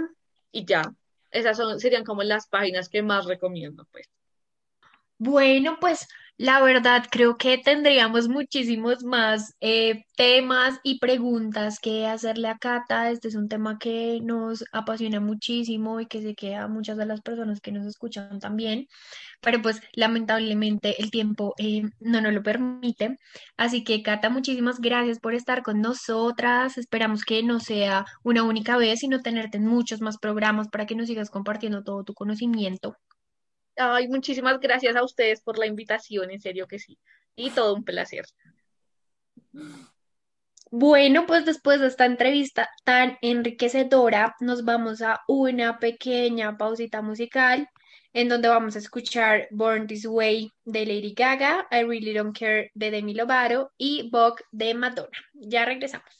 y 0.52 0.64
ya, 0.64 0.94
esas 1.32 1.58
serían 1.82 2.04
como 2.04 2.22
las 2.22 2.46
páginas 2.46 2.88
que 2.88 3.02
más 3.02 3.24
recomiendo, 3.26 3.88
pues. 3.90 4.08
Bueno, 5.22 5.76
pues 5.80 6.08
la 6.38 6.62
verdad 6.62 7.04
creo 7.10 7.36
que 7.36 7.58
tendríamos 7.58 8.28
muchísimos 8.28 9.04
más 9.04 9.54
eh, 9.60 10.04
temas 10.16 10.80
y 10.82 10.98
preguntas 10.98 11.78
que 11.78 12.06
hacerle 12.06 12.48
a 12.48 12.56
Cata. 12.58 13.10
Este 13.10 13.28
es 13.28 13.34
un 13.34 13.46
tema 13.48 13.78
que 13.78 14.20
nos 14.22 14.64
apasiona 14.72 15.20
muchísimo 15.20 16.00
y 16.00 16.06
que 16.06 16.22
sé 16.22 16.34
que 16.34 16.54
a 16.56 16.68
muchas 16.68 16.96
de 16.96 17.04
las 17.04 17.20
personas 17.20 17.60
que 17.60 17.70
nos 17.70 17.84
escuchan 17.86 18.40
también, 18.40 18.86
pero 19.42 19.60
pues 19.60 19.82
lamentablemente 19.92 21.02
el 21.02 21.10
tiempo 21.10 21.54
eh, 21.58 21.82
no 22.00 22.20
nos 22.22 22.32
lo 22.32 22.42
permite. 22.42 23.18
Así 23.58 23.84
que 23.84 24.02
Cata, 24.02 24.30
muchísimas 24.30 24.80
gracias 24.80 25.18
por 25.20 25.34
estar 25.34 25.62
con 25.62 25.82
nosotras. 25.82 26.78
Esperamos 26.78 27.24
que 27.24 27.42
no 27.42 27.60
sea 27.60 28.06
una 28.22 28.42
única 28.44 28.78
vez, 28.78 29.00
sino 29.00 29.20
tenerte 29.20 29.58
en 29.58 29.66
muchos 29.66 30.00
más 30.00 30.16
programas 30.18 30.68
para 30.68 30.86
que 30.86 30.94
nos 30.94 31.08
sigas 31.08 31.30
compartiendo 31.30 31.82
todo 31.84 32.04
tu 32.04 32.14
conocimiento. 32.14 32.96
Ay, 33.82 34.08
muchísimas 34.08 34.60
gracias 34.60 34.94
a 34.94 35.02
ustedes 35.02 35.40
por 35.40 35.58
la 35.58 35.66
invitación, 35.66 36.30
en 36.30 36.40
serio 36.40 36.66
que 36.66 36.78
sí. 36.78 36.98
Y 37.34 37.50
todo 37.50 37.74
un 37.74 37.82
placer. 37.82 38.26
Bueno, 40.70 41.26
pues 41.26 41.46
después 41.46 41.80
de 41.80 41.86
esta 41.86 42.04
entrevista 42.04 42.68
tan 42.84 43.16
enriquecedora, 43.22 44.36
nos 44.40 44.66
vamos 44.66 45.00
a 45.00 45.20
una 45.28 45.78
pequeña 45.78 46.58
pausita 46.58 47.00
musical 47.00 47.68
en 48.12 48.28
donde 48.28 48.48
vamos 48.48 48.76
a 48.76 48.80
escuchar 48.80 49.48
Born 49.50 49.86
This 49.86 50.04
Way 50.04 50.52
de 50.64 50.86
Lady 50.86 51.14
Gaga, 51.14 51.66
I 51.70 51.84
Really 51.84 52.12
Don't 52.12 52.38
Care 52.38 52.70
de 52.74 52.90
Demi 52.90 53.14
Lovato 53.14 53.72
y 53.78 54.10
Vogue 54.10 54.44
de 54.52 54.74
Madonna. 54.74 55.18
Ya 55.32 55.64
regresamos. 55.64 56.19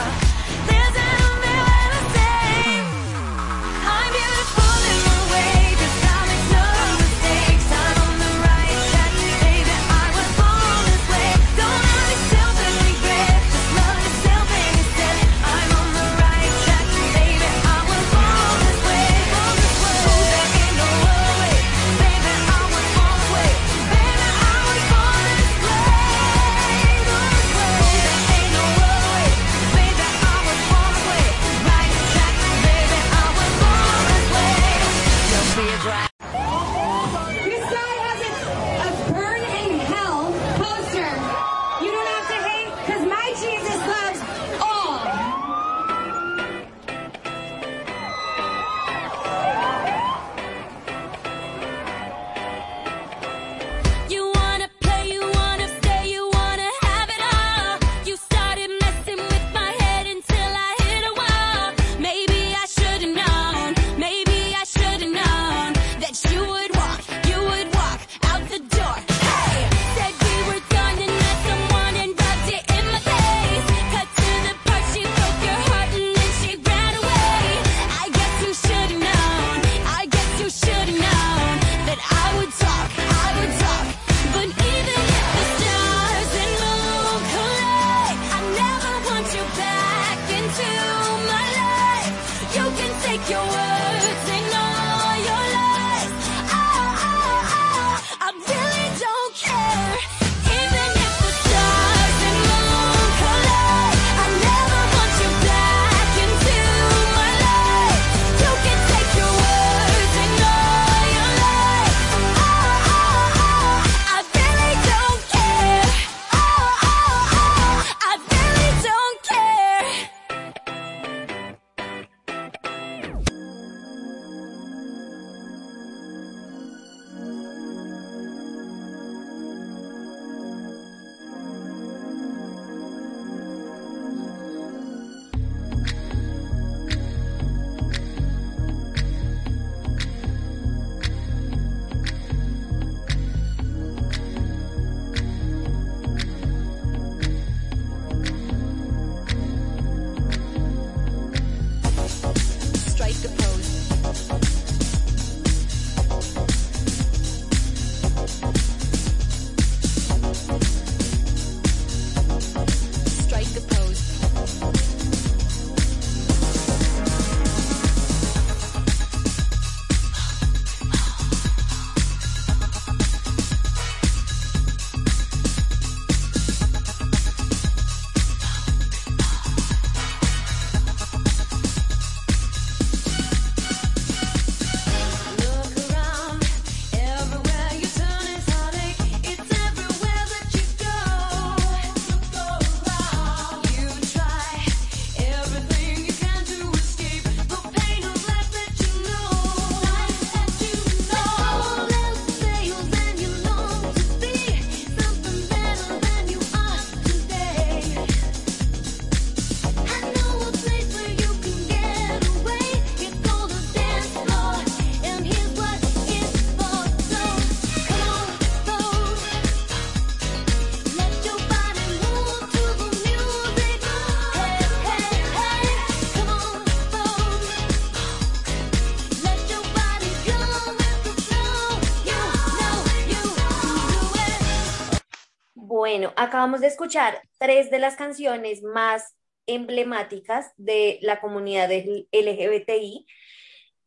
Acabamos 236.21 236.61
de 236.61 236.67
escuchar 236.67 237.19
tres 237.39 237.71
de 237.71 237.79
las 237.79 237.95
canciones 237.95 238.61
más 238.61 239.15
emblemáticas 239.47 240.53
de 240.55 240.99
la 241.01 241.19
comunidad 241.19 241.69
LGBTI 241.71 243.07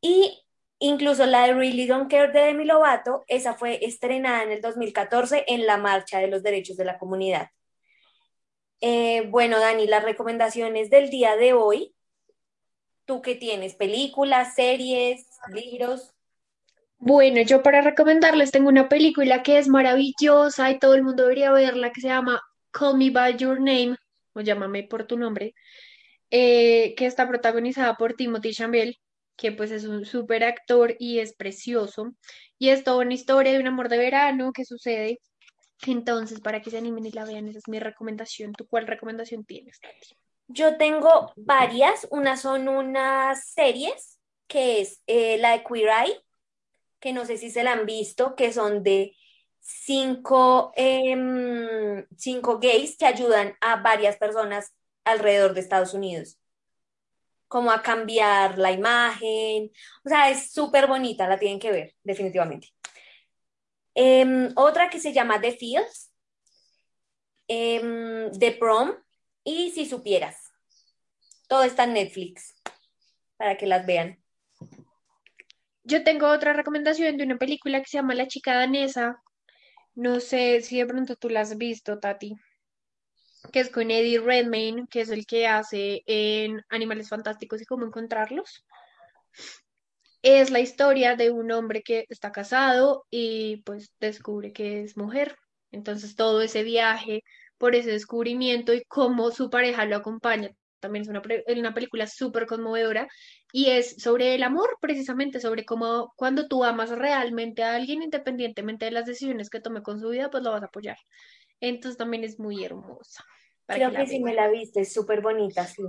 y 0.00 0.44
incluso 0.80 1.26
la 1.26 1.46
de 1.46 1.54
Really 1.54 1.86
Don't 1.86 2.10
Care 2.10 2.32
de 2.32 2.40
Demi 2.46 2.64
Lovato, 2.64 3.24
esa 3.28 3.54
fue 3.54 3.84
estrenada 3.84 4.42
en 4.42 4.50
el 4.50 4.60
2014 4.60 5.44
en 5.46 5.64
la 5.64 5.76
Marcha 5.76 6.18
de 6.18 6.26
los 6.26 6.42
Derechos 6.42 6.76
de 6.76 6.84
la 6.84 6.98
Comunidad. 6.98 7.50
Eh, 8.80 9.28
bueno, 9.28 9.60
Dani, 9.60 9.86
las 9.86 10.02
recomendaciones 10.02 10.90
del 10.90 11.10
día 11.10 11.36
de 11.36 11.52
hoy. 11.52 11.94
¿Tú 13.04 13.22
qué 13.22 13.36
tienes? 13.36 13.76
¿Películas, 13.76 14.56
series, 14.56 15.28
libros? 15.52 16.14
Bueno, 17.06 17.42
yo 17.42 17.62
para 17.62 17.82
recomendarles 17.82 18.50
tengo 18.50 18.70
una 18.70 18.88
película 18.88 19.42
que 19.42 19.58
es 19.58 19.68
maravillosa 19.68 20.70
y 20.70 20.78
todo 20.78 20.94
el 20.94 21.02
mundo 21.02 21.24
debería 21.24 21.52
verla, 21.52 21.92
que 21.92 22.00
se 22.00 22.08
llama 22.08 22.40
Call 22.70 22.96
Me 22.96 23.10
by 23.10 23.36
Your 23.36 23.58
Name, 23.58 23.98
o 24.32 24.40
Llámame 24.40 24.84
por 24.84 25.06
tu 25.06 25.18
nombre, 25.18 25.54
eh, 26.30 26.94
que 26.96 27.04
está 27.04 27.28
protagonizada 27.28 27.96
por 27.96 28.14
Timothy 28.14 28.54
Chalamet, 28.54 28.96
que 29.36 29.52
pues 29.52 29.70
es 29.70 29.84
un 29.84 30.06
súper 30.06 30.44
actor 30.44 30.96
y 30.98 31.18
es 31.18 31.34
precioso. 31.34 32.14
Y 32.58 32.70
es 32.70 32.84
toda 32.84 33.04
una 33.04 33.12
historia 33.12 33.52
de 33.52 33.60
un 33.60 33.66
amor 33.66 33.90
de 33.90 33.98
verano 33.98 34.50
que 34.54 34.64
sucede. 34.64 35.18
Entonces, 35.86 36.40
para 36.40 36.62
que 36.62 36.70
se 36.70 36.78
animen 36.78 37.04
y 37.04 37.10
la 37.10 37.26
vean, 37.26 37.48
esa 37.48 37.58
es 37.58 37.68
mi 37.68 37.80
recomendación. 37.80 38.54
¿Tú 38.54 38.66
cuál 38.66 38.86
recomendación 38.86 39.44
tienes, 39.44 39.78
Tati? 39.78 40.16
Yo 40.48 40.78
tengo 40.78 41.34
varias. 41.36 42.06
Unas 42.10 42.40
son 42.40 42.66
unas 42.66 43.44
series, 43.50 44.18
que 44.46 44.80
es 44.80 45.02
eh, 45.06 45.36
la 45.36 45.52
de 45.52 45.64
Queer 45.64 45.90
Eye, 46.06 46.24
que 47.04 47.12
no 47.12 47.26
sé 47.26 47.36
si 47.36 47.50
se 47.50 47.62
la 47.62 47.72
han 47.72 47.84
visto, 47.84 48.34
que 48.34 48.50
son 48.50 48.82
de 48.82 49.14
cinco, 49.60 50.72
em, 50.74 52.06
cinco 52.16 52.58
gays 52.58 52.96
que 52.96 53.04
ayudan 53.04 53.54
a 53.60 53.76
varias 53.76 54.16
personas 54.16 54.72
alrededor 55.04 55.52
de 55.52 55.60
Estados 55.60 55.92
Unidos, 55.92 56.38
como 57.46 57.70
a 57.70 57.82
cambiar 57.82 58.56
la 58.56 58.72
imagen. 58.72 59.70
O 60.02 60.08
sea, 60.08 60.30
es 60.30 60.50
súper 60.50 60.86
bonita, 60.86 61.28
la 61.28 61.38
tienen 61.38 61.58
que 61.58 61.72
ver, 61.72 61.94
definitivamente. 62.02 62.68
Em, 63.94 64.50
otra 64.56 64.88
que 64.88 64.98
se 64.98 65.12
llama 65.12 65.42
The 65.42 65.52
Fields, 65.52 66.10
em, 67.48 68.32
The 68.32 68.52
Prom 68.52 68.94
y 69.44 69.72
Si 69.72 69.84
Supieras. 69.84 70.38
Todo 71.48 71.64
está 71.64 71.84
en 71.84 71.92
Netflix 71.92 72.54
para 73.36 73.58
que 73.58 73.66
las 73.66 73.84
vean. 73.84 74.23
Yo 75.86 76.02
tengo 76.02 76.28
otra 76.28 76.54
recomendación 76.54 77.18
de 77.18 77.24
una 77.24 77.36
película 77.36 77.80
que 77.80 77.90
se 77.90 77.98
llama 77.98 78.14
La 78.14 78.26
chica 78.26 78.54
danesa. 78.54 79.22
No 79.94 80.18
sé 80.18 80.62
si 80.62 80.78
de 80.78 80.86
pronto 80.86 81.14
tú 81.16 81.28
la 81.28 81.42
has 81.42 81.58
visto, 81.58 81.98
Tati, 81.98 82.34
que 83.52 83.60
es 83.60 83.68
con 83.70 83.90
Eddie 83.90 84.18
Redmayne, 84.18 84.86
que 84.90 85.02
es 85.02 85.10
el 85.10 85.26
que 85.26 85.46
hace 85.46 86.02
en 86.06 86.62
Animales 86.70 87.10
Fantásticos 87.10 87.60
y 87.60 87.66
cómo 87.66 87.84
encontrarlos. 87.84 88.64
Es 90.22 90.50
la 90.50 90.60
historia 90.60 91.16
de 91.16 91.30
un 91.30 91.52
hombre 91.52 91.82
que 91.82 92.06
está 92.08 92.32
casado 92.32 93.04
y 93.10 93.58
pues 93.58 93.92
descubre 94.00 94.54
que 94.54 94.82
es 94.82 94.96
mujer. 94.96 95.36
Entonces 95.70 96.16
todo 96.16 96.40
ese 96.40 96.62
viaje 96.62 97.22
por 97.58 97.74
ese 97.74 97.90
descubrimiento 97.90 98.72
y 98.72 98.84
cómo 98.84 99.30
su 99.32 99.50
pareja 99.50 99.84
lo 99.84 99.96
acompaña. 99.96 100.50
También 100.84 101.04
es 101.04 101.08
una, 101.08 101.22
una 101.56 101.72
película 101.72 102.06
súper 102.06 102.44
conmovedora 102.44 103.08
y 103.52 103.70
es 103.70 103.96
sobre 104.02 104.34
el 104.34 104.42
amor, 104.42 104.76
precisamente, 104.82 105.40
sobre 105.40 105.64
cómo 105.64 106.12
cuando 106.14 106.46
tú 106.46 106.62
amas 106.62 106.90
realmente 106.90 107.62
a 107.62 107.74
alguien, 107.74 108.02
independientemente 108.02 108.84
de 108.84 108.90
las 108.90 109.06
decisiones 109.06 109.48
que 109.48 109.60
tome 109.60 109.80
con 109.82 109.98
su 109.98 110.10
vida, 110.10 110.30
pues 110.30 110.42
lo 110.42 110.50
vas 110.50 110.60
a 110.60 110.66
apoyar. 110.66 110.98
Entonces 111.58 111.96
también 111.96 112.22
es 112.22 112.38
muy 112.38 112.62
hermosa 112.62 113.24
para 113.64 113.88
Creo 113.88 113.98
que 113.98 114.06
sí 114.06 114.20
me 114.22 114.34
la 114.34 114.48
viste, 114.48 114.82
es 114.82 114.92
súper 114.92 115.22
bonita, 115.22 115.66
sí. 115.66 115.84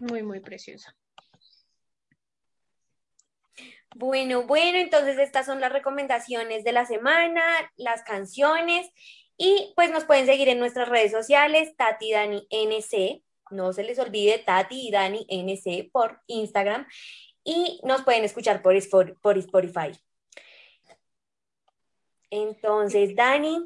Muy, 0.00 0.24
muy 0.24 0.40
preciosa. 0.40 0.96
Bueno, 3.94 4.42
bueno, 4.48 4.78
entonces 4.78 5.16
estas 5.20 5.46
son 5.46 5.60
las 5.60 5.72
recomendaciones 5.72 6.64
de 6.64 6.72
la 6.72 6.86
semana, 6.86 7.44
las 7.76 8.02
canciones 8.02 8.90
y 9.36 9.72
pues 9.76 9.92
nos 9.92 10.04
pueden 10.04 10.26
seguir 10.26 10.48
en 10.48 10.58
nuestras 10.58 10.88
redes 10.88 11.12
sociales, 11.12 11.76
Tati 11.76 12.10
Dani 12.10 12.48
NC, 12.50 13.22
no 13.50 13.72
se 13.72 13.84
les 13.84 13.98
olvide 13.98 14.38
Tati 14.38 14.88
y 14.88 14.90
Dani 14.90 15.26
NC 15.28 15.90
por 15.92 16.20
Instagram 16.26 16.86
y 17.42 17.80
nos 17.84 18.02
pueden 18.02 18.24
escuchar 18.24 18.62
por, 18.62 18.74
por 19.20 19.38
Spotify. 19.38 19.92
Entonces, 22.30 23.14
Dani, 23.14 23.64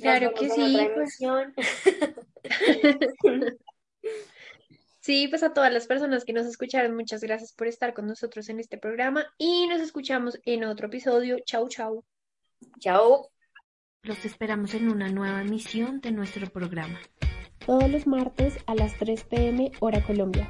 Claro 0.00 0.32
que 0.34 0.48
sí, 0.48 0.78
pues. 0.94 1.18
Sí, 5.00 5.26
pues 5.28 5.42
a 5.42 5.54
todas 5.54 5.72
las 5.72 5.86
personas 5.86 6.26
que 6.26 6.34
nos 6.34 6.44
escucharon, 6.44 6.94
muchas 6.94 7.22
gracias 7.22 7.54
por 7.54 7.66
estar 7.66 7.94
con 7.94 8.06
nosotros 8.06 8.50
en 8.50 8.60
este 8.60 8.76
programa 8.76 9.24
y 9.38 9.66
nos 9.66 9.80
escuchamos 9.80 10.38
en 10.44 10.64
otro 10.64 10.88
episodio. 10.88 11.38
Chau, 11.46 11.66
chau. 11.68 12.04
Chao. 12.78 13.30
Los 14.02 14.22
esperamos 14.26 14.74
en 14.74 14.90
una 14.90 15.08
nueva 15.08 15.40
emisión 15.40 16.02
de 16.02 16.12
nuestro 16.12 16.46
programa. 16.50 17.00
Todos 17.66 17.90
los 17.90 18.06
martes 18.06 18.58
a 18.66 18.74
las 18.74 18.94
3 18.96 19.24
pm 19.24 19.72
hora 19.80 20.02
Colombia. 20.02 20.48